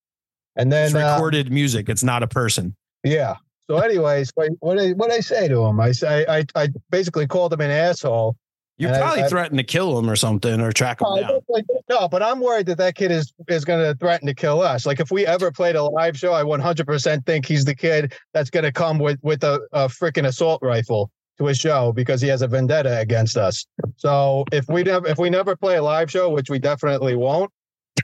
[0.57, 1.87] And then It's uh, recorded music.
[1.87, 2.75] It's not a person.
[3.03, 3.35] yeah.
[3.65, 5.79] So, anyways, what what I what I say to him?
[5.79, 8.35] I say I I basically called him an asshole.
[8.79, 11.15] You And I- probably I- threatened to kill him or something or track him No,
[11.17, 11.29] down.
[11.33, 11.77] definitely did.
[11.89, 14.85] No, but I'm worried that that kid is is going to threaten to kill us.
[14.85, 18.49] Like if we ever played a live show, I 100% think he's the kid that's
[18.49, 22.29] going to come with with a, a freaking assault rifle to a show because he
[22.29, 23.65] has a vendetta against us.
[23.97, 27.51] So if we never if we never play a live show, which we definitely won't,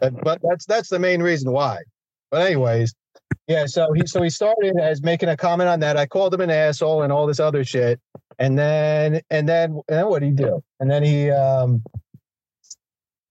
[0.01, 1.77] but, but that's that's the main reason why.
[2.31, 2.93] But anyways,
[3.47, 3.65] yeah.
[3.65, 5.95] So he so he started as making a comment on that.
[5.95, 7.97] I called him an asshole and all this other shit.
[8.39, 10.63] And then and then and then what did he do?
[10.79, 11.83] And then he um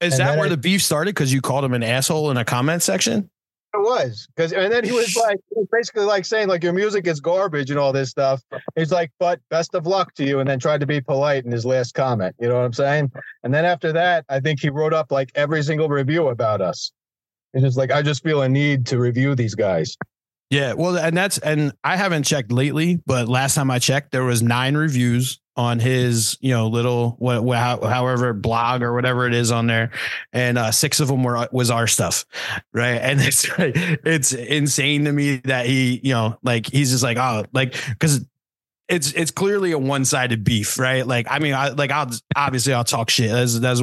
[0.01, 1.15] Is that where I- the beef started?
[1.15, 3.29] Because you called him an asshole in a comment section.
[3.73, 6.71] It was because, and then he was like, he was basically like saying like your
[6.71, 8.41] music is garbage and all this stuff.
[8.75, 11.51] He's like, but best of luck to you, and then tried to be polite in
[11.51, 12.35] his last comment.
[12.39, 13.11] You know what I'm saying?
[13.43, 16.93] And then after that, I think he wrote up like every single review about us.
[17.51, 19.97] He's just like, I just feel a need to review these guys.
[20.55, 24.23] Yeah, well, and that's and I haven't checked lately, but last time I checked, there
[24.23, 29.33] was nine reviews on his, you know, little what, what however blog or whatever it
[29.33, 29.91] is on there,
[30.31, 32.23] and uh, six of them were was our stuff,
[32.73, 33.01] right?
[33.01, 37.43] And it's it's insane to me that he, you know, like he's just like oh,
[37.51, 38.25] like because
[38.87, 41.05] it's it's clearly a one sided beef, right?
[41.05, 43.31] Like I mean, I like I'll obviously I'll talk shit.
[43.31, 43.81] That's that's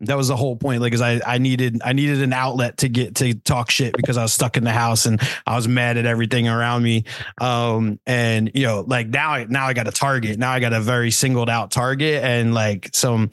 [0.00, 0.80] that was the whole point.
[0.80, 4.16] Like, cause I I needed I needed an outlet to get to talk shit because
[4.16, 7.04] I was stuck in the house and I was mad at everything around me.
[7.40, 10.38] Um, and you know, like now I now I got a target.
[10.38, 13.30] Now I got a very singled out target and like some,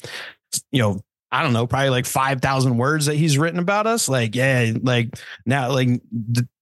[0.71, 1.01] you know.
[1.29, 4.07] I don't know, probably like 5,000 words that he's written about us.
[4.07, 5.13] Like, yeah, like
[5.45, 6.01] now, like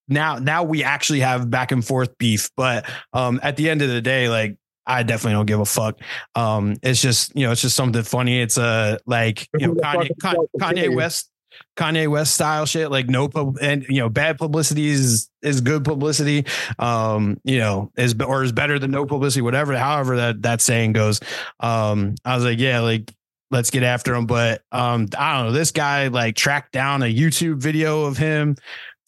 [0.08, 2.50] now, now we actually have back and forth beef.
[2.56, 6.00] But um, at the end of the day, like I definitely don't give a fuck.
[6.36, 8.40] Um, it's just you know, it's just something funny.
[8.40, 10.46] It's uh like you know, Kanye, Kanye.
[10.60, 11.32] Kanye West,
[11.76, 12.92] Kanye West style shit.
[12.92, 16.46] Like no pub and you know, bad publicity is is good publicity.
[16.78, 19.42] Um, you know, is or is better than no publicity.
[19.42, 21.20] Whatever, however that that saying goes.
[21.60, 23.12] Um, I was like, yeah, like
[23.50, 24.28] let's get after him.
[24.28, 25.52] But um, I don't know.
[25.52, 28.56] This guy like tracked down a YouTube video of him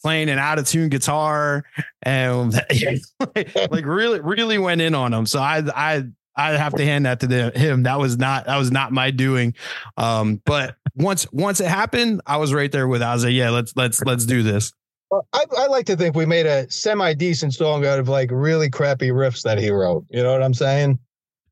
[0.08, 1.66] playing an out of tune guitar
[2.00, 2.54] and
[3.36, 5.26] like really, really went in on him.
[5.26, 7.82] So I, I, I have to hand that to the, him.
[7.82, 9.54] That was not, that was not my doing.
[9.98, 13.02] Um, but once, once it happened, I was right there with.
[13.02, 14.72] I was like, yeah, let's, let's, let's do this.
[15.10, 18.30] Well, I, I like to think we made a semi decent song out of like
[18.32, 20.06] really crappy riffs that he wrote.
[20.08, 20.98] You know what I'm saying?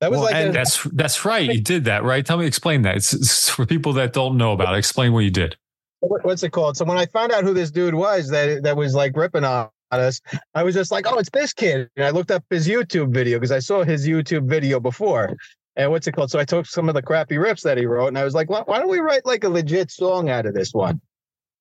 [0.00, 1.52] That was Well, like and a- That's that's right.
[1.52, 2.24] You did that, right?
[2.24, 2.96] Tell me, explain that.
[2.96, 4.78] It's, it's for people that don't know about it.
[4.78, 5.56] Explain what you did.
[6.00, 6.76] What- what's it called?
[6.76, 9.68] So when I found out who this dude was that that was like ripping on
[9.90, 10.20] us,
[10.54, 11.88] I was just like, oh, it's this kid.
[11.96, 15.36] And I looked up his YouTube video because I saw his YouTube video before.
[15.76, 16.30] And what's it called?
[16.30, 18.48] So I took some of the crappy riffs that he wrote, and I was like,
[18.48, 21.00] why, why don't we write like a legit song out of this one?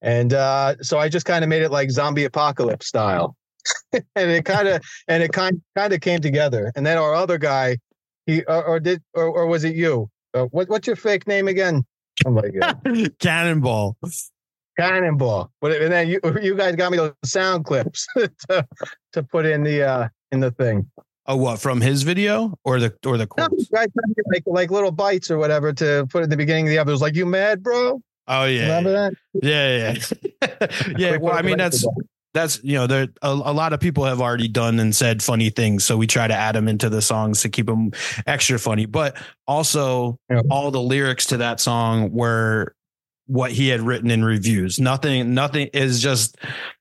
[0.01, 3.35] And uh, so I just kind of made it like zombie apocalypse style,
[3.93, 6.71] and it kind of and it kind kind of came together.
[6.75, 7.77] And then our other guy,
[8.25, 10.09] he or, or did or, or was it you?
[10.33, 11.83] Uh, what what's your fake name again?
[12.25, 13.13] Oh my god.
[13.19, 13.97] Cannonball.
[14.77, 15.51] Cannonball.
[15.61, 18.07] But and then you you guys got me those sound clips
[18.49, 18.67] to
[19.13, 20.89] to put in the uh in the thing.
[21.27, 23.87] Oh, what from his video or the or the No, guys
[24.31, 26.91] like like little bites or whatever to put at the beginning of the episode.
[26.93, 29.13] Was like, "You mad, bro?" Oh yeah, Remember that?
[29.41, 29.95] yeah,
[30.41, 31.17] yeah, yeah.
[31.17, 32.05] Well, I mean, that's that.
[32.35, 35.49] That's you know, there a, a lot of people have already done and said funny
[35.49, 37.91] things, so we try to add them into the songs to keep them
[38.27, 38.85] extra funny.
[38.85, 39.17] But
[39.47, 40.41] also, Yeah.
[40.51, 42.75] all the lyrics to that song were
[43.27, 44.79] what he had written in reviews.
[44.79, 46.37] Nothing, nothing is just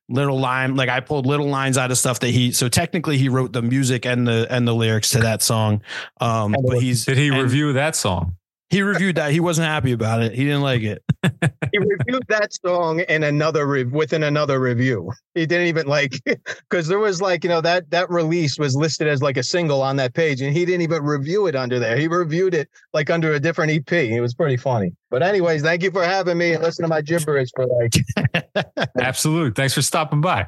[0.09, 0.75] little line.
[0.75, 2.51] Like I pulled little lines out of stuff that he.
[2.51, 5.81] So technically, he wrote the music and the and the lyrics to that song.
[6.21, 8.35] Um, but he's Did he and review that song?
[8.69, 9.31] He reviewed that.
[9.31, 10.33] He wasn't happy about it.
[10.33, 11.03] He didn't like it.
[11.71, 15.11] he reviewed that song in another rev- within another review.
[15.35, 19.07] He didn't even like because there was like you know that that release was listed
[19.07, 21.95] as like a single on that page, and he didn't even review it under there.
[21.95, 23.91] He reviewed it like under a different EP.
[23.91, 24.93] It was pretty funny.
[25.11, 29.51] But anyways, thank you for having me and listen to my gibberish for like Absolutely.
[29.51, 30.47] Thanks for stopping by.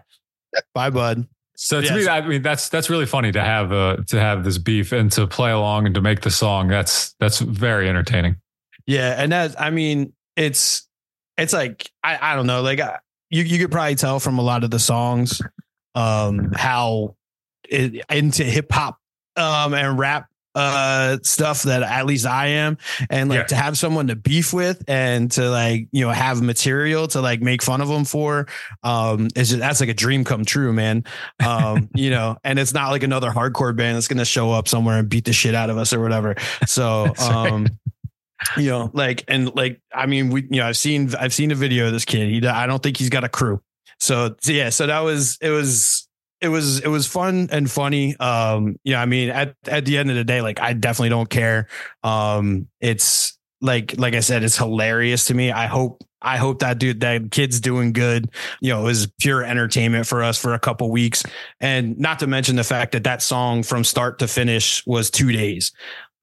[0.74, 1.28] Bye, bud.
[1.60, 1.96] So to Yes.
[1.96, 5.12] me, I mean, that's that's really funny to have uh, to have this beef and
[5.14, 6.68] to play along and to make the song.
[6.68, 8.38] That's that's very entertaining.
[8.86, 10.88] Yeah, and that I mean, it's
[11.36, 13.00] it's like I I don't know, like I,
[13.32, 15.42] you you could probably tell from a lot of the songs,
[15.96, 17.16] um, how
[17.68, 19.00] it, into hip hop
[19.36, 22.78] um and rap uh stuff that at least I am.
[23.12, 23.44] And like Yeah.
[23.46, 27.42] to have someone to beef with and to like you know have material to like
[27.42, 28.48] make fun of them for
[28.84, 31.04] um it's just that's like a dream come true man.
[31.46, 34.98] Um you know and it's not like another hardcore band that's gonna show up somewhere
[34.98, 36.36] and beat the shit out of us or whatever.
[36.66, 37.20] So right.
[37.20, 37.68] um
[38.56, 41.56] you know like and like i mean we you know i've seen i've seen a
[41.56, 42.30] video of this kid.
[42.30, 43.62] He i don't think he's got a crew.
[44.00, 46.07] So yeah so that was it was
[46.42, 48.16] it was it was fun and funny.
[48.18, 51.30] Um know i mean at at the end of the day like i definitely don't
[51.30, 51.68] care.
[52.04, 55.52] Um it's like like i said it's hilarious to me.
[55.52, 58.30] I hope I hope that dude, that kid's doing good.
[58.60, 61.24] You know, it was pure entertainment for us for a couple weeks,
[61.60, 65.32] and not to mention the fact that that song from start to finish was two
[65.32, 65.72] days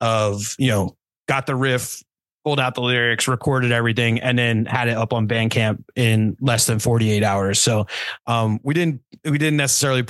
[0.01, 0.97] of you know
[1.29, 2.03] got the riff,
[2.45, 6.67] pulled out the lyrics, recorded everything, and then had it up on Bandcamp in less
[6.67, 7.59] than 48 hours.
[7.59, 7.87] So
[8.27, 10.05] um, we didn't we didn't necessarily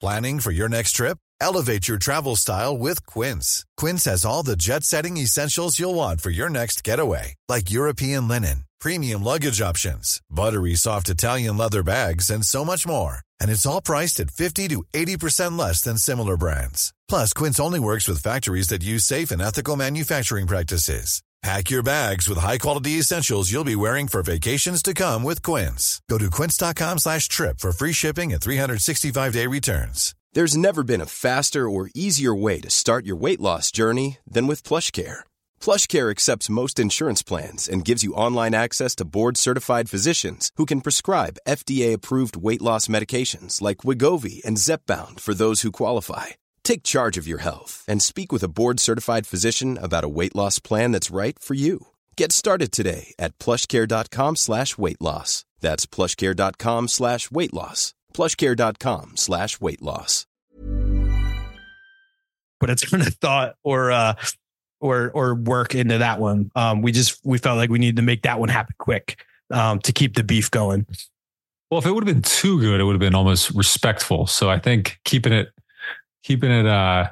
[0.00, 1.18] Planning for your next trip?
[1.40, 3.64] Elevate your travel style with Quince.
[3.76, 8.28] Quince has all the jet setting essentials you'll want for your next getaway, like European
[8.28, 13.18] linen, premium luggage options, buttery soft Italian leather bags, and so much more.
[13.40, 16.93] And it's all priced at 50 to 80% less than similar brands.
[17.08, 21.22] Plus, Quince only works with factories that use safe and ethical manufacturing practices.
[21.44, 26.00] Pack your bags with high-quality essentials you'll be wearing for vacations to come with Quince.
[26.08, 30.14] Go to quince.com slash trip for free shipping and 365-day returns.
[30.32, 34.46] There's never been a faster or easier way to start your weight loss journey than
[34.46, 35.20] with PlushCare.
[35.60, 40.80] PlushCare accepts most insurance plans and gives you online access to board-certified physicians who can
[40.80, 46.28] prescribe FDA-approved weight loss medications like Wegovy and Zepbound for those who qualify.
[46.64, 50.58] Take charge of your health and speak with a board-certified physician about a weight loss
[50.58, 51.86] plan that's right for you.
[52.16, 55.44] Get started today at plushcare.com slash weight loss.
[55.60, 57.94] That's plushcare.com slash weight loss.
[58.12, 60.26] plushcare.com slash weight loss.
[62.60, 64.14] put a ton of thought or uh
[64.80, 66.50] or or work into that one.
[66.54, 69.78] Um, we just we felt like we needed to make that one happen quick um,
[69.80, 70.86] to keep the beef going.
[71.70, 74.26] Well, if it would have been too good, it would have been almost respectful.
[74.26, 75.48] So I think keeping it
[76.24, 77.10] keeping it uh,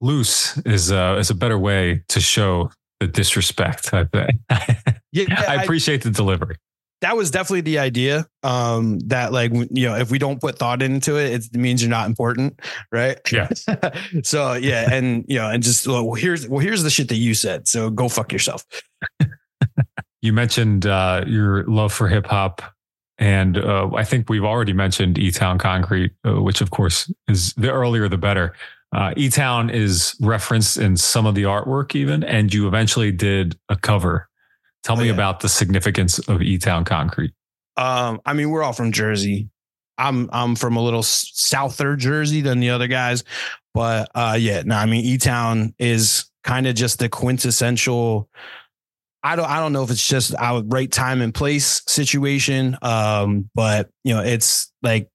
[0.00, 3.94] loose is uh, is a better way to show the disrespect.
[3.94, 4.40] I think.
[5.12, 6.56] Yeah, I appreciate the delivery.
[7.00, 8.26] that was definitely the idea.
[8.42, 11.88] Um, that like you know, if we don't put thought into it, it means you're
[11.88, 12.60] not important,
[12.92, 13.18] right?
[13.32, 13.48] Yeah.
[14.22, 17.32] so yeah, and you know, and just well, here's well, here's the shit that you
[17.32, 17.66] said.
[17.66, 18.66] So go fuck yourself.
[20.22, 22.60] You mentioned uh, your love for hip hop,
[23.18, 27.52] and uh, I think we've already mentioned E Town Concrete, uh, which of course is
[27.54, 28.54] the earlier the better.
[28.94, 33.58] Uh, E Town is referenced in some of the artwork, even, and you eventually did
[33.68, 34.28] a cover.
[34.84, 35.14] Tell Oh, me yeah.
[35.14, 37.32] about the significance of E Town Concrete.
[37.76, 39.48] Um, I mean, we're all from Jersey.
[39.98, 43.24] I'm I'm from a little souther Jersey than the other guys,
[43.74, 48.28] but uh, yeah, no, I mean, E Town is kind of just the quintessential.
[49.26, 53.50] I don't I don't know if it's just our right time and place situation, um,
[53.56, 55.10] but you know, it's like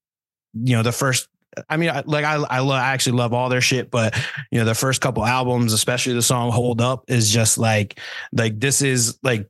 [0.54, 1.30] you know the first.
[1.70, 4.14] I mean, I, like I I, lo- I actually love all their shit, but
[4.52, 8.02] you know the first couple albums, especially the song "Hold Up," is just like
[8.34, 9.50] like this is like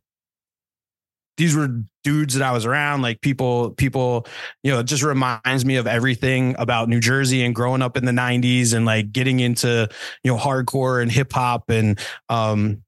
[1.38, 4.28] these were dudes that I was around, like people, people,
[4.62, 8.06] you know, it just reminds me of everything about New Jersey and growing up in
[8.06, 9.90] the 90s and like getting into,
[10.24, 12.84] you know, hardcore and hip hop and um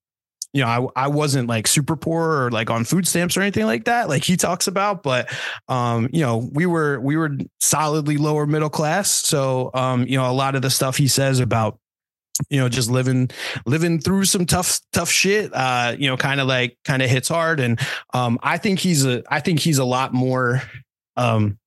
[0.54, 3.66] you know, I, I wasn't like super poor or like on food stamps or anything
[3.66, 5.30] like that, like he talks about, but,
[5.68, 9.10] um, you know, we were, we were solidly lower middle class.
[9.10, 11.80] So, um, you know, a lot of the stuff he says about,
[12.50, 13.32] you know, just living,
[13.66, 17.30] living through some tough, tough shit, uh, you know, kind of like, kind of hits
[17.30, 17.60] hard.
[17.60, 17.80] And,
[18.14, 20.62] um, I think he's a, I think he's a lot more,
[21.18, 21.58] um,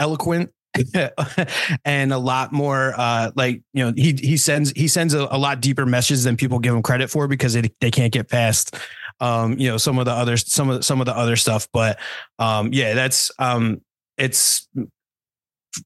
[0.00, 0.50] eloquent
[1.84, 5.38] and a lot more uh like you know he he sends he sends a, a
[5.38, 8.76] lot deeper messages than people give him credit for because they, they can't get past
[9.20, 11.98] um you know some of the other some of some of the other stuff but
[12.38, 13.80] um yeah that's um
[14.18, 14.68] it's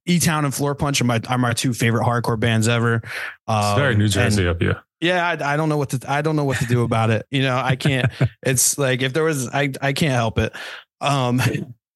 [0.07, 3.01] E Town and Floor Punch are my are my two favorite hardcore bands ever.
[3.47, 4.75] Um, It's very New and- Jersey of you.
[5.01, 7.25] yeah, I, I don't know what to I don't know what to do about it.
[7.31, 8.11] You know, I can't.
[8.43, 10.53] It's like if there was, I I can't help it.
[11.01, 11.41] Um,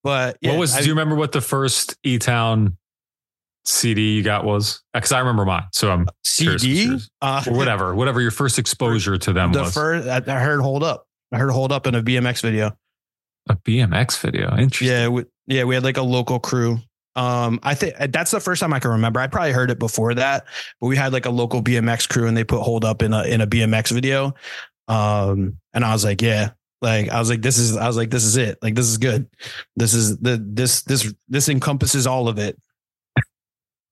[0.03, 0.75] but yeah, what was?
[0.75, 2.79] I- do you remember what the first E Town
[3.65, 4.83] CD you got was?
[4.93, 5.65] Because I remember mine.
[5.73, 6.99] So I'm CD?
[7.21, 9.75] Uh, or whatever, whatever your first exposure to them the was.
[9.75, 11.07] first I I heard hold up.
[11.33, 12.77] I heard hold up in a BMX video.
[13.49, 14.57] a BMX video.
[14.57, 14.89] Interesting.
[14.89, 16.79] Yeah, we, yeah, we had like a local crew.
[17.15, 19.21] Um, I think that's the first time I can remember.
[19.21, 20.47] I probably heard it before that,
[20.81, 23.23] but we had like a local BMX crew and they put hold up in a
[23.25, 24.35] in a BMX video.
[24.89, 26.51] Um, and I was like, yeah,
[26.81, 28.59] like I was like, this is I was like, this is it.
[28.63, 29.29] Like this is good.
[29.77, 32.59] This is the this this this encompasses all of it.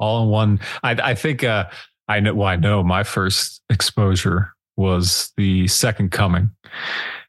[0.01, 0.61] All in one.
[0.83, 1.67] I, I think uh,
[2.09, 2.35] I know.
[2.35, 6.51] Well, I know my first exposure was the Second Coming,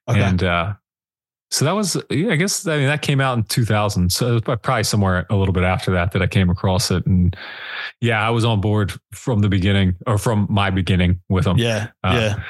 [0.09, 0.21] Okay.
[0.21, 0.73] and uh,
[1.51, 1.97] so that was.
[2.09, 4.11] Yeah, I guess I mean that came out in 2000.
[4.11, 7.05] So it was probably somewhere a little bit after that that I came across it,
[7.05, 7.35] and
[7.99, 11.57] yeah, I was on board from the beginning or from my beginning with them.
[11.57, 12.43] Yeah, Uh, yeah.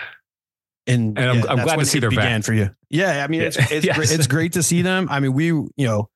[0.87, 2.43] And, and I'm- yeah, I'm glad to see it they're back.
[2.43, 2.69] for you.
[2.89, 3.95] Yeah, I mean, it's it's, Yes.
[3.97, 5.07] great, it's great to see them.
[5.11, 6.09] I mean, we you know,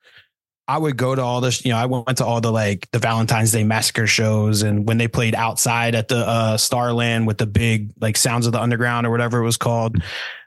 [0.68, 1.64] I would go to all this.
[1.64, 4.98] You know, I went to all the like the Valentine's Day Massacre shows, and when
[4.98, 9.06] they played outside at the uh, Starland with the big like Sounds of the Underground
[9.06, 10.02] or whatever it was called,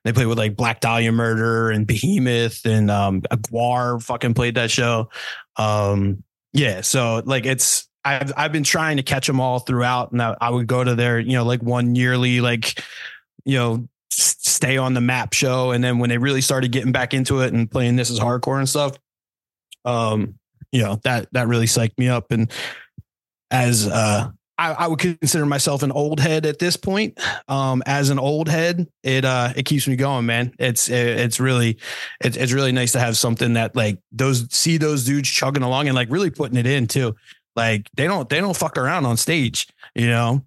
[0.05, 4.71] they played with like Black Dahlia Murder and Behemoth and um, Gwar fucking played that
[4.71, 5.09] show.
[5.57, 10.21] Um, yeah, so like it's I've I've been trying to catch them all throughout, and
[10.21, 12.83] I, I would go to their you know like one yearly like
[13.45, 17.15] you know stay on the map show, and then when they really started getting back
[17.15, 18.99] into it and playing this is hardcore and stuff,
[19.89, 20.39] um,
[20.73, 22.51] you know that that really psyched me up, and
[23.51, 24.31] as uh.
[24.61, 27.21] I, I would consider myself an old head at this point.
[27.47, 30.53] Um, as an old head, it uh, it keeps me going, man.
[30.59, 31.79] It's it's really
[32.21, 35.87] it's it's really nice to have something that like those see those dudes chugging along
[35.87, 37.15] and like really putting it in too.
[37.55, 40.43] Like they don't they don't fuck around on stage, you know.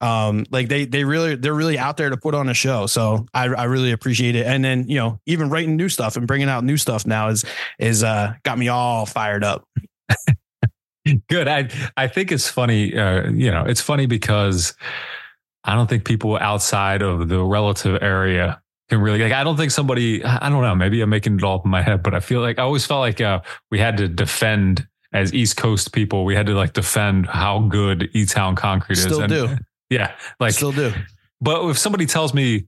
[0.00, 2.86] Um, like they they really they're really out there to put on a show.
[2.86, 4.46] So I I really appreciate it.
[4.46, 7.44] And then you know even writing new stuff and bringing out new stuff now is
[7.78, 9.64] is uh got me all fired up.
[11.28, 11.48] Good.
[11.48, 12.96] I I think it's funny.
[12.96, 14.74] Uh, you know, it's funny because
[15.64, 19.32] I don't think people outside of the relative area can really like.
[19.32, 20.22] I don't think somebody.
[20.24, 20.74] I don't know.
[20.74, 22.84] Maybe I'm making it all up in my head, but I feel like I always
[22.84, 23.40] felt like uh,
[23.70, 26.26] we had to defend as East Coast people.
[26.26, 29.04] We had to like defend how good E Town Concrete is.
[29.04, 29.56] Still And- do.
[29.90, 30.92] Yeah, like Still do.
[31.40, 32.66] But if somebody tells me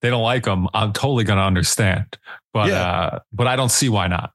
[0.00, 2.18] they don't like them, I'm totally going to understand.
[2.52, 2.82] But Yeah.
[2.82, 4.32] uh, but I don't see why not.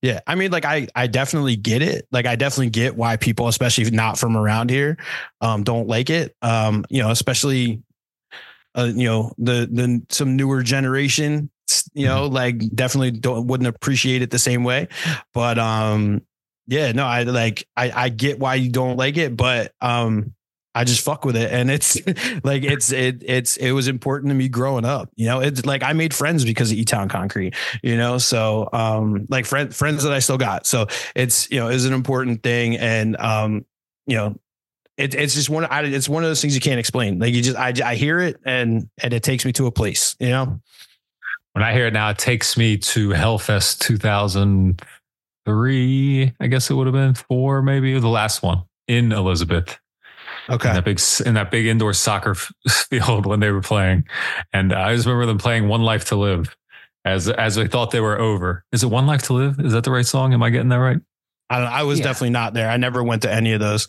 [0.00, 2.08] Yeah, I mean, like I, I definitely get it.
[2.10, 4.96] Like I definitely get why people, especially if not from around here,
[5.42, 6.34] um, don't like it.
[6.40, 7.82] Um, you know, especially,
[8.74, 11.50] uh, you know, the the some newer generation,
[11.92, 14.88] you know, like definitely don't wouldn't appreciate it the same way.
[15.34, 16.22] But um,
[16.66, 20.32] yeah, no, I like I I get why you don't like it, but um,
[20.76, 21.96] I just fuck with it, and it's
[22.44, 25.08] like it's it it's it was important to me growing up.
[25.16, 27.54] You know, it's like I made friends because of E Town Concrete.
[27.82, 30.66] You know, so um, like friend friends that I still got.
[30.66, 33.64] So it's you know is an important thing, and um,
[34.06, 34.38] you know.
[34.98, 35.66] It, it's just one.
[35.66, 37.18] I, it's one of those things you can't explain.
[37.18, 40.16] Like you just, I, I hear it, and and it takes me to a place.
[40.18, 40.58] You know.
[41.52, 46.32] When I hear it now, it takes me to Hellfest 2003.
[46.40, 49.78] I guess it would have been four, maybe the last one in Elizabeth.
[50.48, 50.68] Okay.
[50.68, 52.34] In that big, in that big indoor soccer
[52.68, 54.04] field when they were playing,
[54.52, 56.56] and uh, I just remember them playing "One Life to Live"
[57.04, 58.64] as as I thought they were over.
[58.72, 59.58] Is it "One Life to Live"?
[59.58, 60.32] Is that the right song?
[60.34, 60.98] Am I getting that right?
[61.50, 61.68] I don't.
[61.72, 62.04] I was Yeah.
[62.06, 62.70] definitely not there.
[62.70, 63.88] I never went to any of those.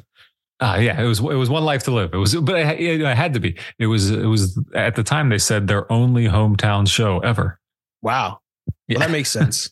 [0.59, 2.11] Ah, yeah, it was it was one life to live.
[2.13, 3.55] It was, but I, it, it had to be.
[3.77, 7.59] It was it was at the time they said their only hometown show ever.
[8.01, 8.39] Wow.
[8.87, 8.97] Yeah.
[8.97, 9.69] Well, that makes sense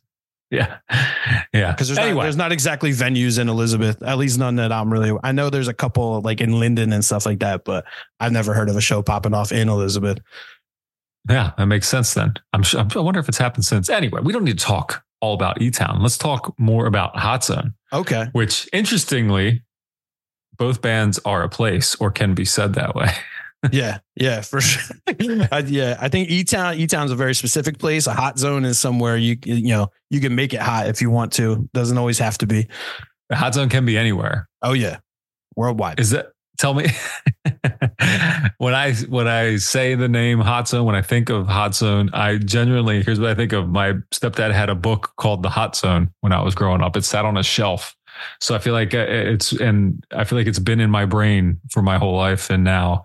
[0.52, 0.78] Yeah,
[1.54, 1.72] yeah.
[1.72, 4.02] because there's anyway, not, there's not exactly venues in Elizabeth.
[4.04, 5.18] At least none that I'm really.
[5.24, 7.86] I know there's a couple like in Linden and stuff like that, but
[8.20, 10.20] I've never heard of a show popping off in Elizabeth.
[11.28, 12.14] yeah, that makes sense.
[12.14, 12.86] Then I'm sure.
[12.96, 13.90] I wonder if it's happened since.
[13.90, 16.02] Anyway, we don't need to talk all about E Town.
[16.02, 18.28] Let's talk more about Hot Zone, Okay.
[18.34, 19.64] which interestingly,
[20.58, 23.12] both bands are a place or can be said that way.
[23.72, 24.96] yeah, yeah, for sure.
[25.52, 28.08] I, yeah, I think E Town, E Town's a very specific place.
[28.08, 31.10] A hot zone is somewhere you you know you can make it hot if you
[31.10, 31.68] want to.
[31.74, 32.68] Doesn't always have to be.
[33.30, 34.48] A hot zone can be anywhere.
[34.62, 34.98] Oh yeah,
[35.56, 36.00] worldwide.
[36.00, 36.32] Is that?
[36.58, 36.88] Tell me
[38.60, 42.10] when I when I say the name Hot Zone, when I think of Hot Zone,
[42.14, 43.68] I genuinely here's what I think of.
[43.68, 46.96] My stepdad had a book called The Hot Zone when I was growing up.
[46.96, 47.94] It sat on a shelf,
[48.40, 51.60] so I feel like uh, it's and I feel like it's been in my brain
[51.72, 53.04] for my whole life, and now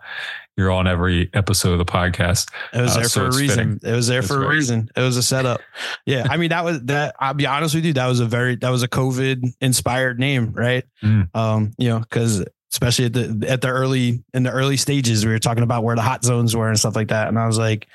[0.60, 2.48] you're on every episode of the podcast.
[2.72, 3.78] It was Uh, there so for a reason.
[3.80, 3.90] fitting.
[3.92, 4.88] It was there It's for a reason.
[4.94, 5.60] It was a setup.
[6.06, 6.26] Yeah.
[6.30, 7.16] I mean, that was that.
[7.18, 7.94] I'll be honest with you.
[7.94, 10.84] That was a very, that was a COVID inspired name, right?
[11.02, 11.34] Mm.
[11.34, 15.32] Um, you know, cause especially at the, at the early, in the early stages, we
[15.32, 17.26] were talking about where the hot zones were and stuff like that.
[17.28, 17.88] And I was like,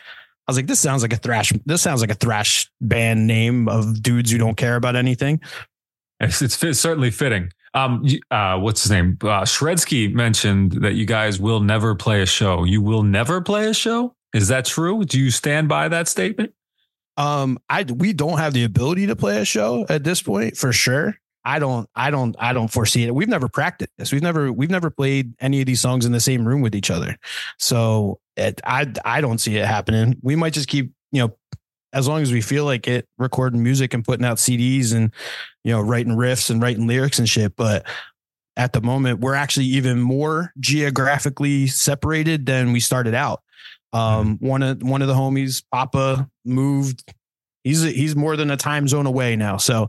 [0.48, 3.68] I was like, this sounds like a thrash, this sounds like a thrash band name
[3.70, 5.40] of dudes who don't care about anything.
[6.20, 7.52] It's, it's, fit- certainly fitting.
[7.76, 9.18] Um, uh, what's his name?
[9.22, 12.64] Uh, Shredski mentioned that you guys will never play a show.
[12.64, 14.16] You will never play a show.
[14.34, 15.04] Is that true?
[15.04, 16.54] Do you stand by that statement?
[17.18, 20.74] Um, I we don't have the ability to play a show at this point for
[20.74, 21.16] sure.
[21.46, 23.14] I don't, I don't, I don't foresee it.
[23.14, 23.92] We've never practiced.
[24.00, 24.12] this.
[24.12, 26.90] We've never, we've never played any of these songs in the same room with each
[26.90, 27.18] other.
[27.60, 30.16] So it, I, I don't see it happening.
[30.24, 31.38] We might just keep, you know,
[31.96, 35.12] as long as we feel like it, recording music and putting out CDs and,
[35.64, 37.56] you know, writing riffs and writing lyrics and shit.
[37.56, 37.88] But
[38.58, 43.42] at the moment, we're actually even more geographically separated than we started out.
[43.94, 47.14] Um, one of one of the homies, Papa, moved.
[47.64, 49.56] He's he's more than a time zone away now.
[49.56, 49.88] So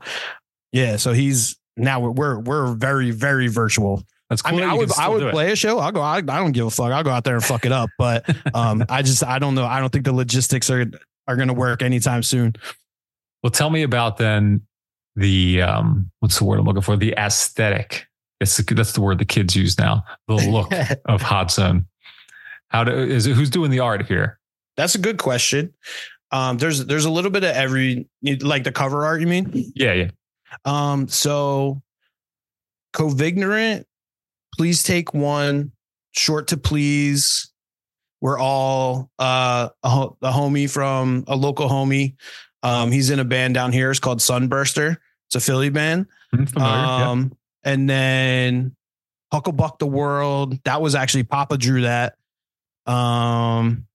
[0.71, 4.05] yeah, so he's now we're we're, we're very very virtual.
[4.31, 4.59] That's I cool.
[4.61, 5.33] mean, that I would I would it.
[5.33, 5.81] play a show.
[5.81, 6.03] I'll go.
[6.03, 6.93] I, I don't give a fuck.
[6.93, 7.91] I'll go out there and fuck it up.
[7.99, 9.65] But um, I just I don't know.
[9.65, 10.87] I don't think the logistics are
[11.27, 12.55] are going to work anytime soon.
[13.43, 14.63] Well, tell me about then
[15.15, 16.97] the um, what's the word I'm looking for?
[16.97, 18.07] The aesthetic.
[18.41, 20.05] It's the, that's the word the kids use now.
[20.29, 20.71] The look
[21.07, 21.87] of Hot Zone.
[22.69, 23.35] How do is it?
[23.35, 24.39] Who's doing the art here?
[24.77, 25.73] That's a good question.
[26.33, 28.09] Um, there's there's a little bit of every
[28.41, 29.21] like the cover art.
[29.21, 29.73] You mean?
[29.75, 30.11] Yeah, yeah.
[30.65, 31.83] Um, so
[32.93, 33.85] Covignorant,
[34.57, 35.73] please take one.
[36.13, 37.53] Short to please.
[38.21, 42.15] We're all uh a, ho- a homie from a local homie.
[42.63, 43.91] Um, he's in a band down here.
[43.91, 44.99] It's called Sunburster.
[45.29, 46.07] It's a Philly band.
[46.33, 47.11] Yeah.
[47.11, 48.77] Um, and then
[49.33, 50.59] Hucklebuck the World.
[50.65, 52.17] That was actually Papa drew that.
[52.87, 53.87] Um,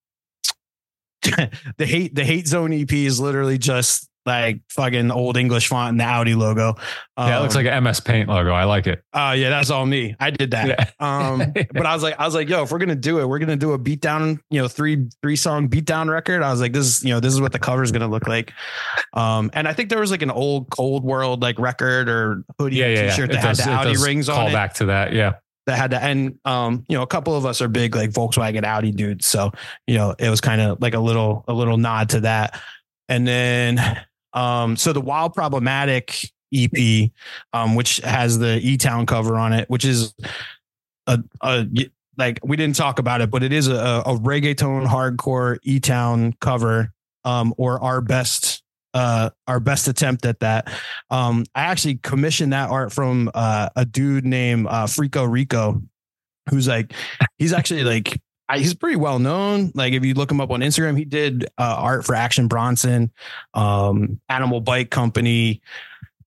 [1.22, 6.00] the hate the hate zone EP is literally just like fucking old English font and
[6.00, 6.76] the Audi logo.
[7.18, 8.52] yeah, it looks Um, like an MS Paint logo.
[8.52, 9.02] I like it.
[9.14, 10.16] Oh yeah, that's all me.
[10.20, 10.68] I did that.
[10.68, 10.86] Yeah.
[11.00, 13.40] Um, but I was like, I was like, yo, if we're gonna do it, we're
[13.40, 16.44] gonna do a beatdown, you know, three three song beatdown record.
[16.44, 18.28] I was like, this is, you know, this is what the cover is gonna look
[18.28, 18.54] like.
[19.14, 22.78] Um, and I think there was like an old Cold World like record or hoodie
[22.78, 24.54] Yeah, yeah, t-shirt that had does- the it Audi rings Call on it.
[24.54, 25.14] back to that.
[25.14, 25.34] Yeah.
[25.68, 28.64] That had the and um, you know, a couple of us are big like Volkswagen
[28.64, 29.52] Audi dudes, so
[29.86, 32.60] you know, it was kind of like a little a little nod to that.
[33.08, 33.78] And then
[34.34, 37.10] um, so the Wild Problematic EP,
[37.54, 40.14] um, which has the E Town cover on it, which is
[41.08, 41.68] a, a
[42.18, 46.34] like we didn't talk about it, but it is a, a reggaeton hardcore E Town
[46.40, 48.64] cover, um, or our best
[48.94, 50.72] uh our best attempt at that.
[51.10, 55.82] Um, I actually commissioned that art from uh, a dude named uh, Frico Rico,
[56.50, 56.94] who's like
[57.38, 58.20] he's actually like
[58.52, 59.72] I, he's pretty well known.
[59.74, 63.10] Like if you look him up on Instagram, he did uh, art for Action Bronson,
[63.54, 65.62] um, Animal Bike Company.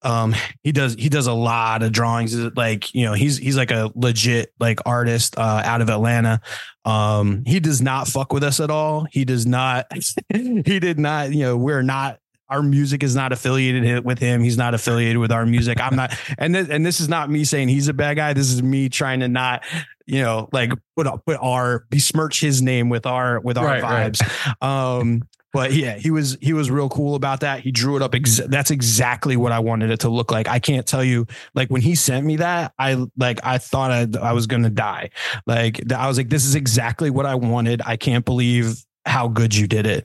[0.01, 2.35] Um, he does he does a lot of drawings.
[2.35, 6.41] Like you know, he's he's like a legit like artist uh, out of Atlanta.
[6.87, 9.07] Um, he does not fuck with us at all.
[9.11, 9.87] He does not.
[10.35, 11.31] he did not.
[11.31, 12.21] You know, we're not.
[12.49, 14.43] Our music is not affiliated with him.
[14.43, 15.81] He's not affiliated with our music.
[15.81, 16.15] I'm not.
[16.39, 18.33] And this, and this is not me saying he's a bad guy.
[18.33, 19.65] This is me trying to not
[20.07, 24.13] you know, like put put our besmirch his name with our with our Right, right.
[24.13, 24.63] vibes.
[24.67, 27.61] Um, but yeah, he was he was real cool about that.
[27.61, 28.15] He drew it up.
[28.15, 30.49] Ex- that's exactly what I wanted it to look like.
[30.49, 34.09] I can't tell you, like when he sent me that, I like I thought I,
[34.21, 35.11] I was gonna die.
[35.47, 37.83] Like I was like, this is exactly what I wanted.
[37.87, 40.05] I can't believe how good you did it.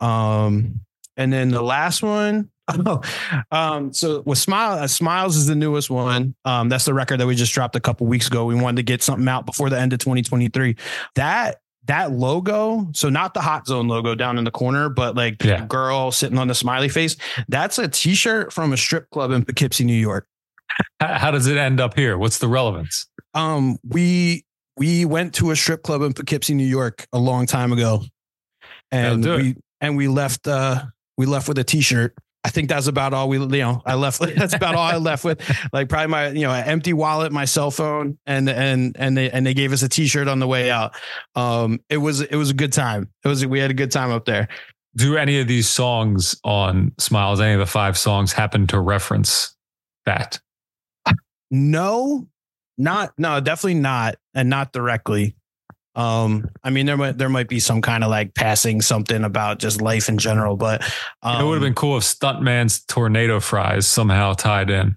[0.00, 0.80] Um,
[1.16, 2.50] and then the last one,
[2.86, 3.00] Oh,
[3.50, 6.34] um, so with Smile, uh, Smiles is the newest one.
[6.44, 8.44] Um, that's the record that we just dropped a couple weeks ago.
[8.44, 10.76] We wanted to get something out before the end of 2023.
[11.16, 15.38] That that logo, so not the hot zone logo down in the corner, but like
[15.38, 15.64] the Yeah.
[15.66, 17.16] girl sitting on the smiley face.
[17.48, 20.26] That's a t-shirt from a strip club in Poughkeepsie, New York.
[21.00, 22.16] How, does it end up here?
[22.16, 23.06] What's the relevance?
[23.34, 24.44] Um, we
[24.76, 28.02] we went to a strip club in Poughkeepsie, New York, a long time ago,
[28.92, 30.46] and we and we left.
[30.46, 30.84] Uh,
[31.16, 32.14] we left with a T-shirt.
[32.42, 34.20] I think that's about all we, you know, I left.
[34.36, 35.42] That's about all I left with.
[35.74, 39.30] Like probably my, you know, an empty wallet, my cell phone, and and and they
[39.30, 40.94] and they gave us a T-shirt on the way out.
[41.34, 43.10] Um, it was it was a good time.
[43.24, 44.48] It was we had a good time up there.
[44.96, 49.54] Do any of these songs on Smiles, any of the five songs, happen to reference
[50.06, 50.40] that?
[51.50, 52.26] No,
[52.78, 55.36] not no, definitely not, and not directly.
[55.94, 59.58] Um, I mean, there might there might be some kind of like passing something about
[59.58, 60.82] just life in general, but
[61.22, 64.96] um, it would have been cool if Stuntman's tornado fries somehow tied in,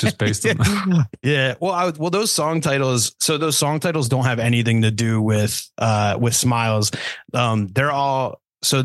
[0.00, 1.06] just based on.
[1.22, 1.54] yeah.
[1.60, 3.14] Well, I well those song titles.
[3.18, 6.92] So those song titles don't have anything to do with uh with Smiles.
[7.32, 8.84] Um, they're all so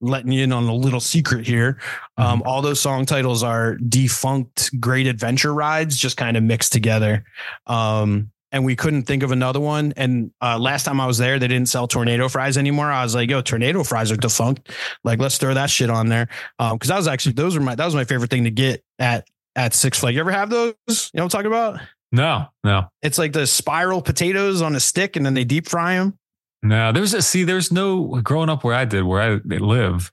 [0.00, 1.80] letting you in on a little secret here.
[2.18, 7.24] Um, all those song titles are defunct Great Adventure rides, just kind of mixed together.
[7.66, 9.92] Um, and we couldn't think of another one.
[9.96, 12.90] And uh, last time I was there, they didn't sell tornado fries anymore.
[12.90, 14.72] I was like, "Yo, tornado fries are defunct.
[15.04, 16.28] Like, let's throw that shit on there."
[16.58, 19.28] Because that was actually those were my that was my favorite thing to get at
[19.54, 20.14] at Six Flags.
[20.14, 20.74] You ever have those?
[20.88, 21.80] You know what I'm talking about?
[22.12, 25.96] No, no, It's like the spiral potatoes on a stick, and then they deep fry
[25.96, 26.16] them.
[26.62, 26.92] no.
[26.92, 27.44] There's a see.
[27.44, 30.10] There's no growing up where I did, where I live.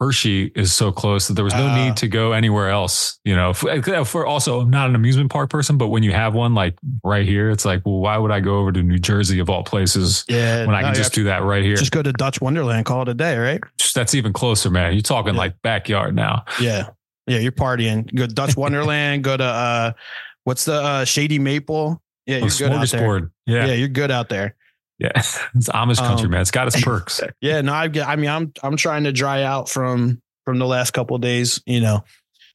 [0.00, 1.84] Hershey is so close that there was no Ah.
[1.84, 3.18] need to go anywhere else.
[3.24, 6.34] You know, for, for also I'm not an amusement park person, but when you have
[6.34, 9.40] one like right here, it's like, well, why would I go over to New Jersey
[9.40, 11.76] of all places Yeah, when I can just do that right here?
[11.76, 13.60] Just go to Dutch Wonderland, call it a day, right?
[13.94, 14.92] That's even closer, man.
[14.92, 15.38] You're talking Yeah.
[15.40, 16.44] like backyard now.
[16.60, 16.90] Yeah.
[17.26, 18.14] Yeah, you're partying.
[18.14, 19.92] Go to Dutch Wonderland, go to uh
[20.44, 22.00] what's the uh Shady Maple?
[22.24, 23.30] Yeah, Oh, you're good out there.
[23.46, 23.72] Yeah, yeah.
[23.74, 24.54] you're good out there.
[25.00, 26.40] it's Amish country, Um, man.
[26.40, 27.20] It's got its perks.
[27.40, 30.92] Yeah, no, I I mean I'm I'm trying to dry out from from the last
[30.92, 32.04] couple of days, you know,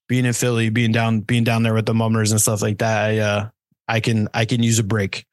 [0.10, 3.10] being in Philly, being down being down there with the mummers and stuff like that.
[3.10, 3.50] I uh
[3.88, 5.26] I can I can use a break.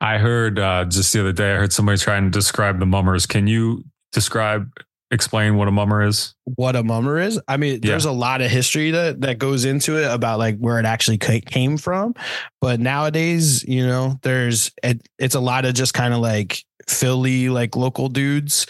[0.00, 3.24] I heard uh, just the other day, I heard somebody trying to describe the mummers.
[3.24, 4.70] Can you describe,
[5.14, 6.34] explain what a mummer is?
[6.56, 7.40] what a mummer is.
[7.48, 7.92] I mean, Yeah.
[7.92, 11.16] there's a lot of history that that goes into it about like where it actually
[11.18, 12.14] came from.
[12.60, 17.48] But nowadays, you know, there's it, it's a lot of just kind of like Philly
[17.48, 18.66] like local dudes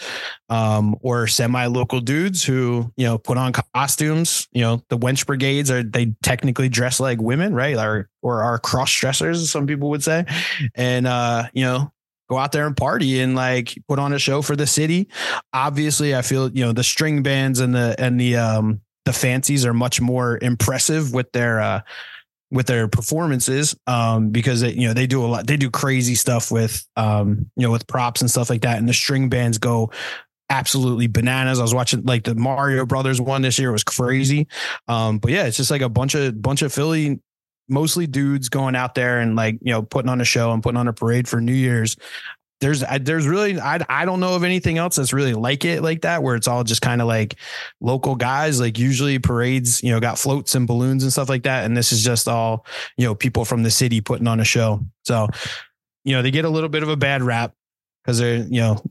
[0.49, 5.25] um or semi local dudes who, you know, put on costumes, you know, the wench
[5.25, 7.75] brigades are they technically dress like women, right?
[7.75, 10.25] Or or are cross dressers, some people would say.
[10.75, 11.91] And uh, you know,
[12.29, 15.07] go out there and party and like put on a show for the city
[15.53, 19.65] obviously I feel you know the string bands and the and the um the fancies
[19.65, 21.81] are much more impressive with their uh
[22.51, 26.51] with their performances um because you know they do a lot they do crazy stuff
[26.51, 29.91] with um you know with props and stuff like that and the string bands go
[30.49, 31.59] absolutely bananas.
[31.59, 34.47] I was watching like the Mario Brothers one this year it was crazy.
[34.87, 37.19] Um but yeah, it's just like a bunch of bunch of Philly
[37.67, 40.77] mostly dudes going out there and like, you know, putting on a show and putting
[40.77, 41.97] on a parade for New Year's.
[42.61, 45.81] There's I, there's really I I don't know of anything else that's really like it
[45.83, 47.35] like that where it's all just kind of like
[47.81, 48.61] local guys.
[48.61, 51.91] Like usually parades you know got floats and balloons and stuff like that and this
[51.91, 52.65] is just all
[52.97, 54.79] you know people from the city putting on a show.
[55.03, 55.27] So
[56.05, 57.53] you know they get a little bit of a bad rap
[58.03, 58.81] because they're you know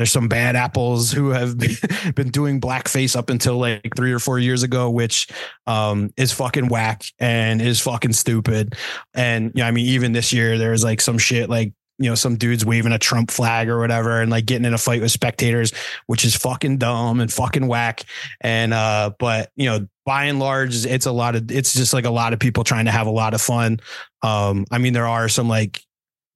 [0.00, 1.58] there's some bad apples who have
[2.14, 5.28] been doing blackface up until like three or four years ago, which
[5.66, 8.76] um, is fucking whack and is fucking stupid.
[9.12, 12.14] And you know, I mean, even this year there's like some shit like you know,
[12.14, 15.10] some dudes waving a Trump flag or whatever and like getting in a fight with
[15.10, 15.70] spectators,
[16.06, 18.04] which is fucking dumb and fucking whack.
[18.40, 22.06] And, uh, but, you know, by and large, it's a lot of, it's just like
[22.06, 23.80] a lot of people trying to have a lot of fun.
[24.22, 25.84] Um, I mean, there are some like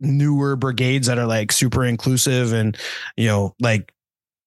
[0.04, 2.76] newer brigades that are like super inclusive and,
[3.16, 3.92] you know, like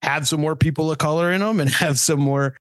[0.02, 2.56] have some more people of color in them and have some more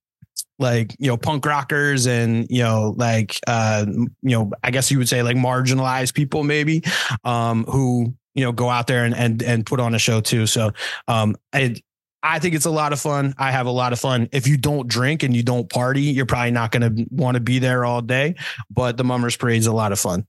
[0.58, 4.98] like you know punk rockers and you know like uh you know i guess you
[4.98, 6.82] would say like marginalized people maybe
[7.24, 10.46] um who you know go out there and and and put on a show too
[10.46, 10.70] so
[11.08, 11.74] um i
[12.22, 13.34] I think it's a lot of fun.
[13.38, 14.28] I have a lot of fun.
[14.32, 17.40] If you don't drink and you don't party, you're probably not going to want to
[17.40, 18.34] be there all day.
[18.68, 20.26] But the Mummers Parade is a lot of fun.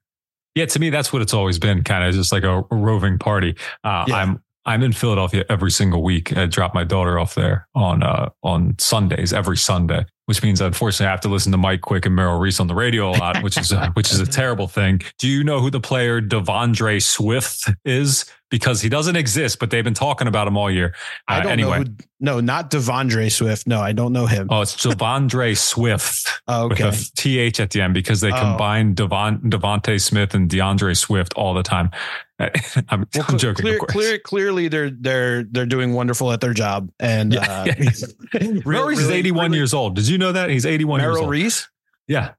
[0.57, 3.19] Yeah, to me, that's what it's always been, kind of just like a, a roving
[3.19, 3.55] party.
[3.83, 4.15] Uh, Yeah.
[4.15, 6.35] I'm I'm in Philadelphia every single week.
[6.35, 11.07] I drop my daughter off there on uh, on Sundays, every Sunday, which means unfortunately
[11.07, 13.41] I have to listen to Mike Quick and Merrill Reese on the radio a lot,
[13.43, 15.01] which is a, which is a terrible thing.
[15.19, 18.25] Do you know who the player Devondre Swift is?
[18.49, 20.95] Because he doesn't exist, but they've been talking about him all year.
[21.27, 21.79] I Uh, don't anyway.
[21.79, 21.83] know.
[21.83, 23.67] Who, no, not Devondre Swift.
[23.67, 24.47] No, I don't know him.
[24.49, 26.87] Oh, it's Devondre Swift Oh, with okay.
[26.87, 28.37] a th at the end because they Oh.
[28.39, 31.91] combine Devon DeVonta Smith and DeAndre Swift all the time.
[32.39, 32.51] I'm,
[32.89, 33.05] I'm
[33.37, 33.91] joking, clear, of course.
[33.91, 36.89] clear, clearly, they're they're they're doing wonderful at their job.
[37.01, 37.89] And Yeah, uh, yeah.
[38.33, 39.95] really- Merrill Reese is 81 really- years old.
[39.95, 41.31] Did you know that he's 81 years Merrill old?
[41.31, 41.67] Reese.
[42.07, 42.31] Yeah,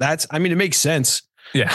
[0.00, 0.26] That's.
[0.32, 1.22] I mean, it makes sense.
[1.52, 1.70] yeah.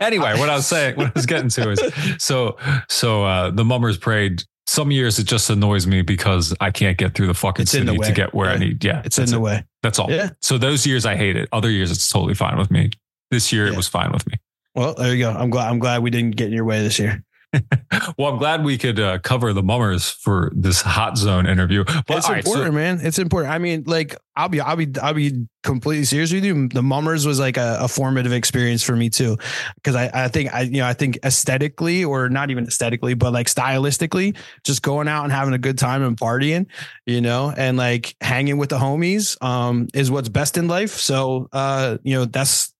[0.00, 1.80] Anyway, what I was saying, what I was getting to is,
[2.18, 2.56] so
[2.88, 4.42] so uh, the Mummers Parade.
[4.66, 7.86] Some years it just annoys me because I can't get through the fucking It's in
[7.86, 8.58] city the to get where I Yeah.
[8.58, 8.82] need.
[8.84, 9.40] Yeah, It's in the it.
[9.40, 9.64] way.
[9.82, 10.10] That's all.
[10.10, 10.30] Yeah.
[10.40, 11.50] So those years I hate it.
[11.52, 12.90] Other years it's totally fine with me.
[13.30, 13.76] This year it Yeah.
[13.76, 14.38] was fine with me.
[14.74, 15.30] Well, there you go.
[15.32, 15.68] I'm glad.
[15.68, 17.22] I'm glad we didn't get in your way this year.
[18.18, 21.84] Well, I'm glad we could uh, cover the mummers for this hot zone interview.
[21.84, 23.00] But it's all right, so- important, man.
[23.02, 23.52] It's important.
[23.52, 26.68] I mean, like, I'll be, I'll be, I'll be completely serious with you.
[26.68, 29.36] The Mummers was like a, a formative experience for me too,
[29.76, 33.32] because I, I think, I, you know, I think aesthetically, or not even aesthetically, but
[33.32, 36.66] like stylistically, just going out and having a good time and partying,
[37.06, 40.90] you know, and like hanging with the homies, um, is what's best in life.
[40.90, 42.73] So, uh, you know, that's.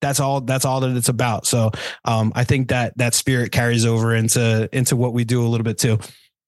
[0.00, 0.40] That's all.
[0.40, 1.46] That's all that it's about.
[1.46, 1.70] So,
[2.04, 5.64] um, I think that that spirit carries over into into what we do a little
[5.64, 5.98] bit too.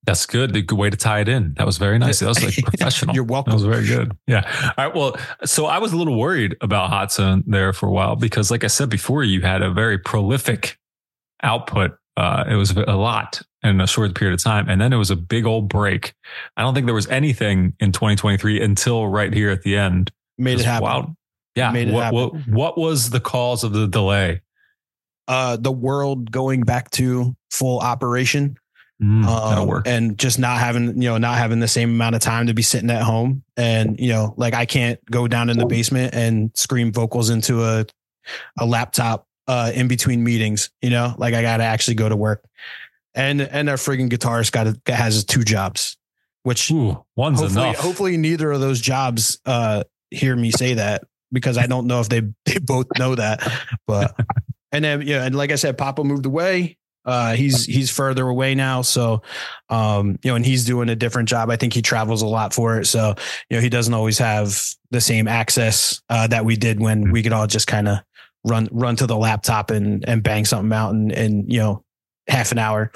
[0.05, 0.57] That's good.
[0.57, 1.55] A good way to tie it in.
[1.55, 2.19] That was very nice.
[2.19, 3.15] That was like professional.
[3.15, 3.53] You're welcome.
[3.53, 4.17] That was very good.
[4.27, 4.73] Yeah.
[4.77, 4.95] All right.
[4.95, 8.51] Well, so I was a little worried about Hot Zone there for a while because,
[8.51, 10.77] like I said before, you had a very prolific
[11.43, 11.93] output.
[12.17, 14.69] Uh, it was a lot in a short period of time.
[14.69, 16.15] And then it was a big old break.
[16.57, 20.11] I don't think there was anything in 2023 until right here at the end.
[20.37, 20.85] Made it Just happen.
[20.85, 21.17] Wow.
[21.55, 21.71] Yeah.
[21.71, 22.19] Made it what, happen.
[22.19, 24.41] what, what was the cause of the delay?
[25.29, 28.57] uh the world going back to full operation
[29.03, 32.47] Mm, um, and just not having you know not having the same amount of time
[32.47, 35.67] to be sitting at home and you know like i can't go down in the
[35.67, 37.85] basement and scream vocals into a
[38.61, 42.45] a laptop uh in between meetings you know like i gotta actually go to work
[43.13, 45.97] and and our friggin guitarist got a, has two jobs
[46.45, 47.81] which Ooh, one's hopefully, enough.
[47.81, 51.03] hopefully neither of those jobs uh hear me say that
[51.33, 53.41] because I don't know if they they both know that.
[53.87, 54.15] But
[54.73, 56.79] and then yeah, and like I said, Papa moved away.
[57.05, 58.83] Uh he's he's further away now.
[58.83, 59.23] So
[59.71, 61.51] um, you know, and he's doing a different job.
[61.51, 62.87] I think he travels a lot for it.
[62.87, 63.15] So,
[63.51, 64.63] you know, he doesn't always have
[64.93, 67.99] the same access uh that we did when we could all just kind of
[68.45, 71.85] run run to the laptop and and bang something out in, in you know
[72.29, 72.93] half an hour.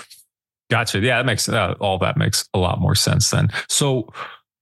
[0.70, 0.99] Gotcha.
[0.99, 3.49] Yeah, that makes uh, all that makes a lot more sense then.
[3.68, 4.12] So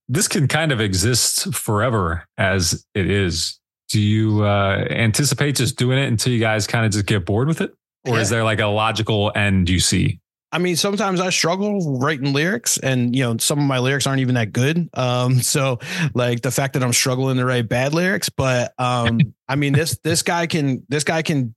[0.09, 3.59] this can kind of exist forever as it is.
[3.91, 7.49] Do you uh, anticipate just doing it until you guys kind of just get bored
[7.49, 7.75] with it,
[8.07, 10.21] or is there like a logical end you see?
[10.55, 14.21] I mean, sometimes I struggle writing lyrics, and you know, some of my lyrics aren't
[14.21, 14.89] even that good.
[14.95, 15.81] Um, so
[16.15, 19.99] like the fact that I'm struggling to write bad lyrics, but um, I mean, this
[20.05, 21.57] this guy can this guy can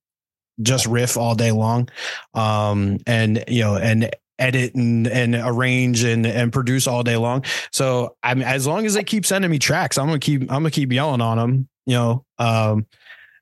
[0.63, 1.89] just riff all day long,
[2.34, 4.09] um, and you know, and
[4.39, 7.43] edit and and arrange and and produce all day long.
[7.71, 10.47] So I mean, as long as they keep sending me tracks, I'm gonna keep I'm
[10.47, 11.69] gonna keep yelling on them.
[11.85, 12.85] You know, um,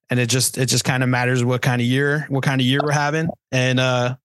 [0.09, 2.67] and it just it just kind of matters what kind of year what kind of
[2.67, 4.15] year we're having and uh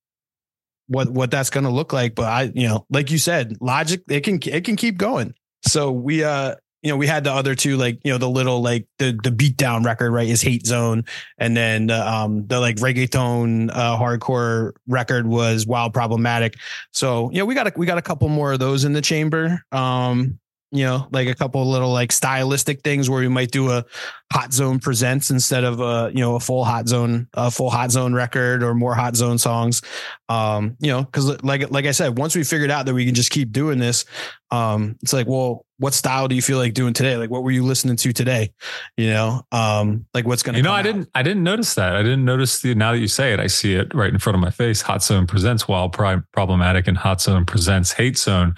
[0.89, 4.21] what what that's to look like but i you know like you said logic it
[4.21, 5.35] can it can keep going
[5.67, 8.63] so we uh you know we had the other two like you know the little
[8.63, 11.05] like the the beat down record right is hate zone.
[11.39, 16.57] And then the um the like reggaeton uh hardcore record was wild problematic.
[16.93, 19.03] So you know we got a, we got a couple more of those in the
[19.03, 19.63] chamber.
[19.73, 20.40] Um
[20.73, 23.85] you know like a couple little like stylistic things where we might do a
[24.33, 27.91] hot zone presents instead of a you know a full hot zone a full hot
[27.91, 29.83] zone record or more hot zone songs
[30.29, 33.15] um you know because like like i said once we figured out that we can
[33.15, 34.05] just keep doing this
[34.53, 37.51] um it's like well what style do you feel like doing today like what were
[37.51, 38.53] you listening to today
[38.97, 40.83] you know um like what's gonna You know, I out?
[40.85, 41.97] didn't I didn't notice that.
[41.97, 44.35] I didn't notice the now that you say it, I see it right in front
[44.37, 44.83] of my face.
[44.83, 48.55] Hot Zone presents Wild Pri- Problematic and Hot Zone presents Hate Zone.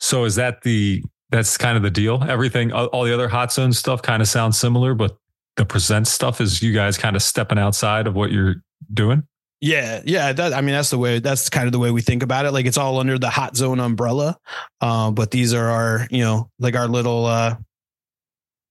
[0.00, 1.02] So is that the
[1.34, 2.22] that's kind of the deal?
[2.22, 5.16] Everything all, the other Hot Zone stuff kind of sounds similar, but
[5.56, 8.56] the present stuff is you guys kind of stepping outside of what you're
[8.92, 9.26] doing.
[9.60, 10.32] Yeah, yeah.
[10.32, 11.18] That, I mean, that's the way.
[11.18, 12.52] That's kind of the way we think about it.
[12.52, 14.36] Like it's all under the hot zone umbrella.
[14.80, 17.56] Um, but these are our, you know, like our little, uh,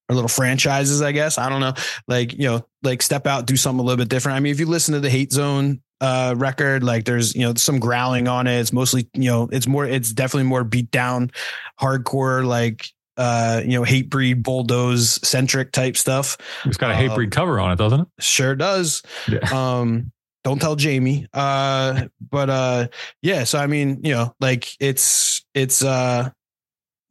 [0.10, 1.02] our little franchises.
[1.02, 1.74] I guess I don't know.
[2.08, 4.38] Like you know, like step out, do something a little bit different.
[4.38, 7.54] I mean, if you listen to the Hate Zone uh record, like there's you know
[7.56, 8.60] some growling on it.
[8.60, 11.32] It's mostly you know, it's more, it's definitely more beat down,
[11.80, 16.36] hardcore, like uh you know Hatebreed bulldoze centric type stuff
[16.66, 18.08] It's got a hate Um, breed cover on it, doesn't it?
[18.20, 19.40] sure does Yeah.
[19.54, 20.12] um
[20.44, 22.88] don't tell Jamey uh but uh
[23.22, 26.32] yeah so i mean you know like it's it's uh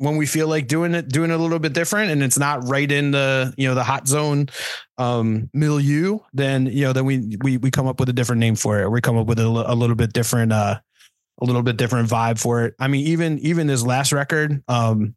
[0.02, 2.66] when we feel like doing it doing it a little bit different and it's not
[2.66, 4.48] right in the you know the hot zone
[4.98, 8.56] um milieu then you know then we we we come up with a different name
[8.56, 10.78] for it we come up with a, a little bit different uh
[11.40, 15.14] a little bit different vibe for it i mean even even this last record um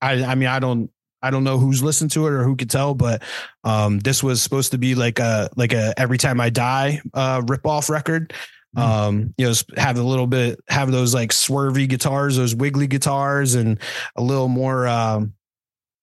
[0.00, 0.90] i i mean i don't
[1.22, 3.22] I don't know who's listened to it or who could tell, but
[3.64, 7.40] um, this was supposed to be like a like a every time I die uh,
[7.46, 8.34] rip off record.
[8.76, 13.54] Um, you know, have a little bit have those like swervy guitars, those wiggly guitars,
[13.54, 13.78] and
[14.16, 15.34] a little more um,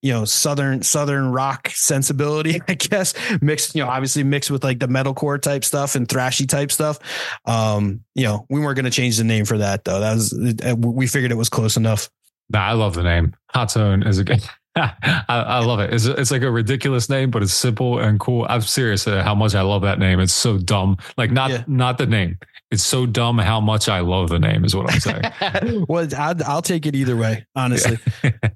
[0.01, 3.13] you know southern southern rock sensibility, I guess.
[3.41, 6.99] Mixed, you know, obviously mixed with like the metalcore type stuff and thrashy type stuff.
[7.45, 9.99] Um, you know, we weren't going to change the name for that though.
[9.99, 10.33] That was
[10.77, 12.09] we figured it was close enough.
[12.49, 13.33] Nah, I love the name.
[13.53, 14.43] Hot Zone is a good.
[14.75, 14.93] I,
[15.27, 15.93] I love it.
[15.93, 18.45] It's, it's like a ridiculous name, but it's simple and cool.
[18.49, 20.19] I'm serious at how much I love that name.
[20.19, 20.97] It's so dumb.
[21.17, 21.63] Like not Yeah.
[21.67, 22.37] not the name.
[22.71, 25.85] It's so dumb how much I love the name is what I'm saying.
[25.89, 27.97] well, I'd, I'll take it either way, honestly.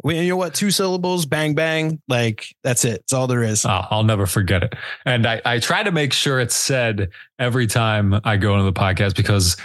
[0.04, 0.54] Well, you know what?
[0.54, 2.02] Two syllables, bang, bang.
[2.08, 3.02] Like that's it.
[3.02, 3.66] That's all there is.
[3.66, 4.74] Oh, I'll never forget it.
[5.06, 7.10] And I, I try to make sure it's said
[7.40, 9.58] every time I go into the podcast because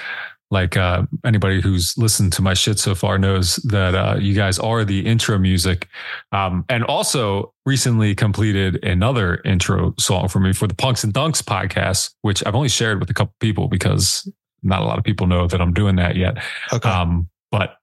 [0.50, 4.58] like uh, anybody who's listened to my shit so far knows that uh, you guys
[4.58, 5.86] are the intro music.
[6.32, 11.42] Um, and also recently completed another intro song for me for the Punks and Dunks
[11.42, 14.28] podcast, which I've only shared with a couple people because
[14.62, 16.38] not a lot of people know that I'm doing that yet.
[16.72, 16.88] Okay.
[16.88, 17.76] Um, but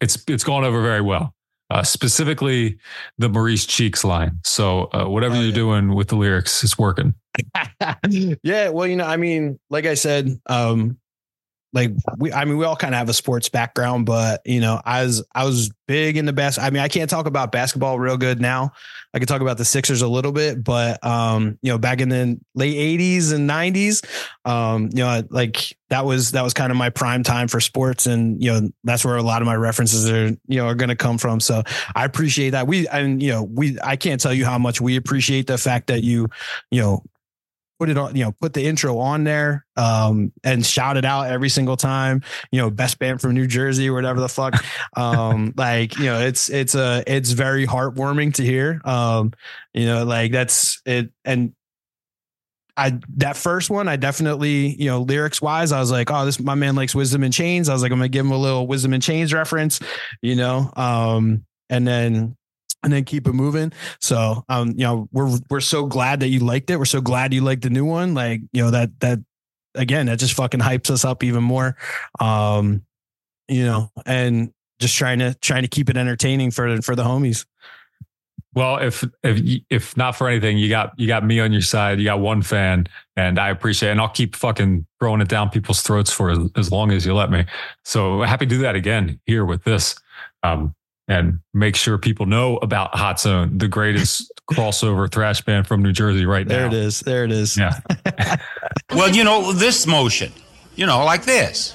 [0.00, 1.32] it's it's gone over very well.
[1.70, 2.76] Uh, specifically,
[3.18, 4.38] the Maurice Cheeks line.
[4.44, 5.54] So uh, whatever Oh, you're yeah.
[5.54, 7.14] doing with the lyrics is working.
[8.42, 8.68] yeah.
[8.68, 10.98] Well, you know, I mean, like I said, um,
[11.74, 14.80] like we, I mean, we all kind of have a sports background, but you know,
[14.84, 16.58] I was, I was big in the best.
[16.58, 18.72] I mean, I can't talk about basketball real good now.
[19.12, 22.08] I can talk about the Sixers a little bit, but um, you know, back in
[22.08, 24.04] the late '80s and '90s,
[24.44, 28.06] um, you know, like that was that was kind of my prime time for sports,
[28.06, 30.88] and you know, that's where a lot of my references are, you know, are going
[30.88, 31.40] to come from.
[31.40, 31.62] So
[31.94, 32.66] I appreciate that.
[32.68, 35.88] We and you know, we I can't tell you how much we appreciate the fact
[35.88, 36.28] that you,
[36.70, 37.02] you know,
[37.78, 41.28] put it on, you know, put the intro on there, um, and shout it out
[41.28, 44.54] every single time, you know, best band from New Jersey or whatever the fuck.
[44.96, 48.80] Um, like, you know, it's, it's a, it's very heartwarming to hear.
[48.84, 49.32] Um,
[49.72, 51.10] you know, like that's it.
[51.24, 51.52] And
[52.76, 56.38] I, that first one, I definitely, you know, lyrics wise, I was like, oh, this,
[56.38, 57.68] my man likes Wisdom in Chains.
[57.68, 59.80] I was like, I'm going to give him a little Wisdom in Chains reference,
[60.22, 62.36] you know, um, and then,
[62.84, 63.72] and then keep it moving.
[64.00, 66.76] So, um, you know, we're we're so glad that you liked it.
[66.76, 68.14] We're so glad you liked the new one.
[68.14, 69.18] Like, you know, that that
[69.74, 71.76] again, that just fucking hypes us up even more.
[72.20, 72.84] Um,
[73.48, 77.46] you know, and just trying to trying to keep it entertaining for for the homies.
[78.54, 81.98] Well, if if if not for anything, you got you got me on your side.
[81.98, 83.88] You got one fan, and I appreciate.
[83.88, 83.92] it.
[83.92, 87.14] And I'll keep fucking throwing it down people's throats for as, as long as you
[87.14, 87.46] let me.
[87.84, 89.96] So happy to do that again here with this,
[90.44, 90.74] um,
[91.08, 95.92] and make sure people know about Hot Zone, the greatest crossover thrash band from New
[95.92, 96.66] Jersey right There now.
[96.68, 97.00] it is.
[97.00, 97.56] There it is.
[97.56, 97.78] Yeah.
[98.90, 100.30] Well, you know, this motion,
[100.76, 101.74] you know, like this.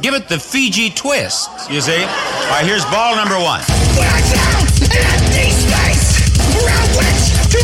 [0.00, 2.00] Give it the Fiji twist, you see?
[2.02, 2.06] All
[2.50, 3.60] right, here's ball number one.
[3.98, 6.16] Wax out an empty space
[6.56, 7.60] around which to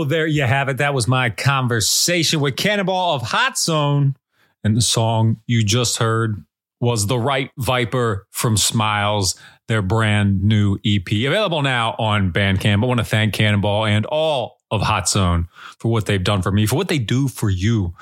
[0.00, 0.78] So there you have it.
[0.78, 4.16] That was my conversation with Cannonball of Hot Zone.
[4.64, 6.42] And the song you just heard
[6.80, 9.38] was The Right Viper from Smiles,
[9.68, 11.06] their brand new EP.
[11.12, 12.82] Available now on Bandcamp.
[12.82, 15.48] I want to thank Cannonball and all of Hot Zone
[15.78, 17.92] for what they've done for me, for what they do for you.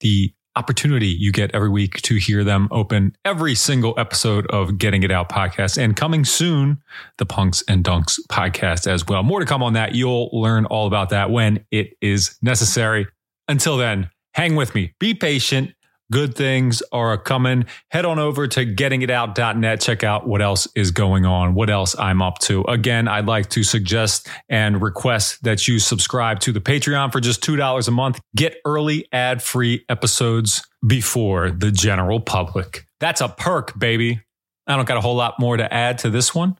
[0.00, 5.02] The opportunity you get every week to hear them open every single episode of Getting
[5.02, 6.82] It Out podcast and coming soon,
[7.18, 9.22] the Punks and Dunks podcast as well.
[9.22, 9.94] More to come on that.
[9.94, 13.06] You'll learn all about that when it is necessary.
[13.48, 14.94] Until then, hang with me.
[14.98, 15.72] Be patient.
[16.12, 17.66] Good things are coming.
[17.90, 19.80] Head on over to gettingitout.net.
[19.80, 22.62] Check out what else is going on, what else I'm up to.
[22.62, 27.42] Again, I'd like to suggest and request that you subscribe to the Patreon for just
[27.42, 28.20] $2 a month.
[28.36, 32.86] Get early ad free episodes before the general public.
[33.00, 34.20] That's a perk, baby.
[34.68, 36.56] I don't got a whole lot more to add to this one.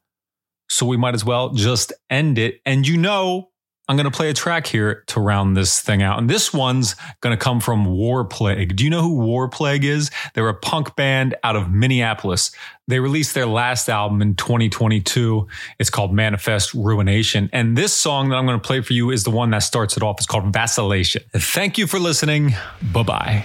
[0.69, 2.61] So we might as well just end it.
[2.67, 3.51] And you know,
[3.89, 6.19] I'm going to play a track here to round this thing out.
[6.19, 8.77] And this one's going to come from War Plague.
[8.77, 10.11] Do you know who War Plague is?
[10.35, 12.51] They're a punk band out of Minneapolis.
[12.89, 15.47] They released their last album in 2022.
[15.79, 17.49] It's called Manifest Ruination.
[17.53, 19.97] And this song that I'm going to play for you is the one that starts
[19.97, 20.17] it off.
[20.19, 21.23] It's called Vacillation.
[21.33, 22.55] Thank you for listening.
[22.93, 23.45] Bye bye.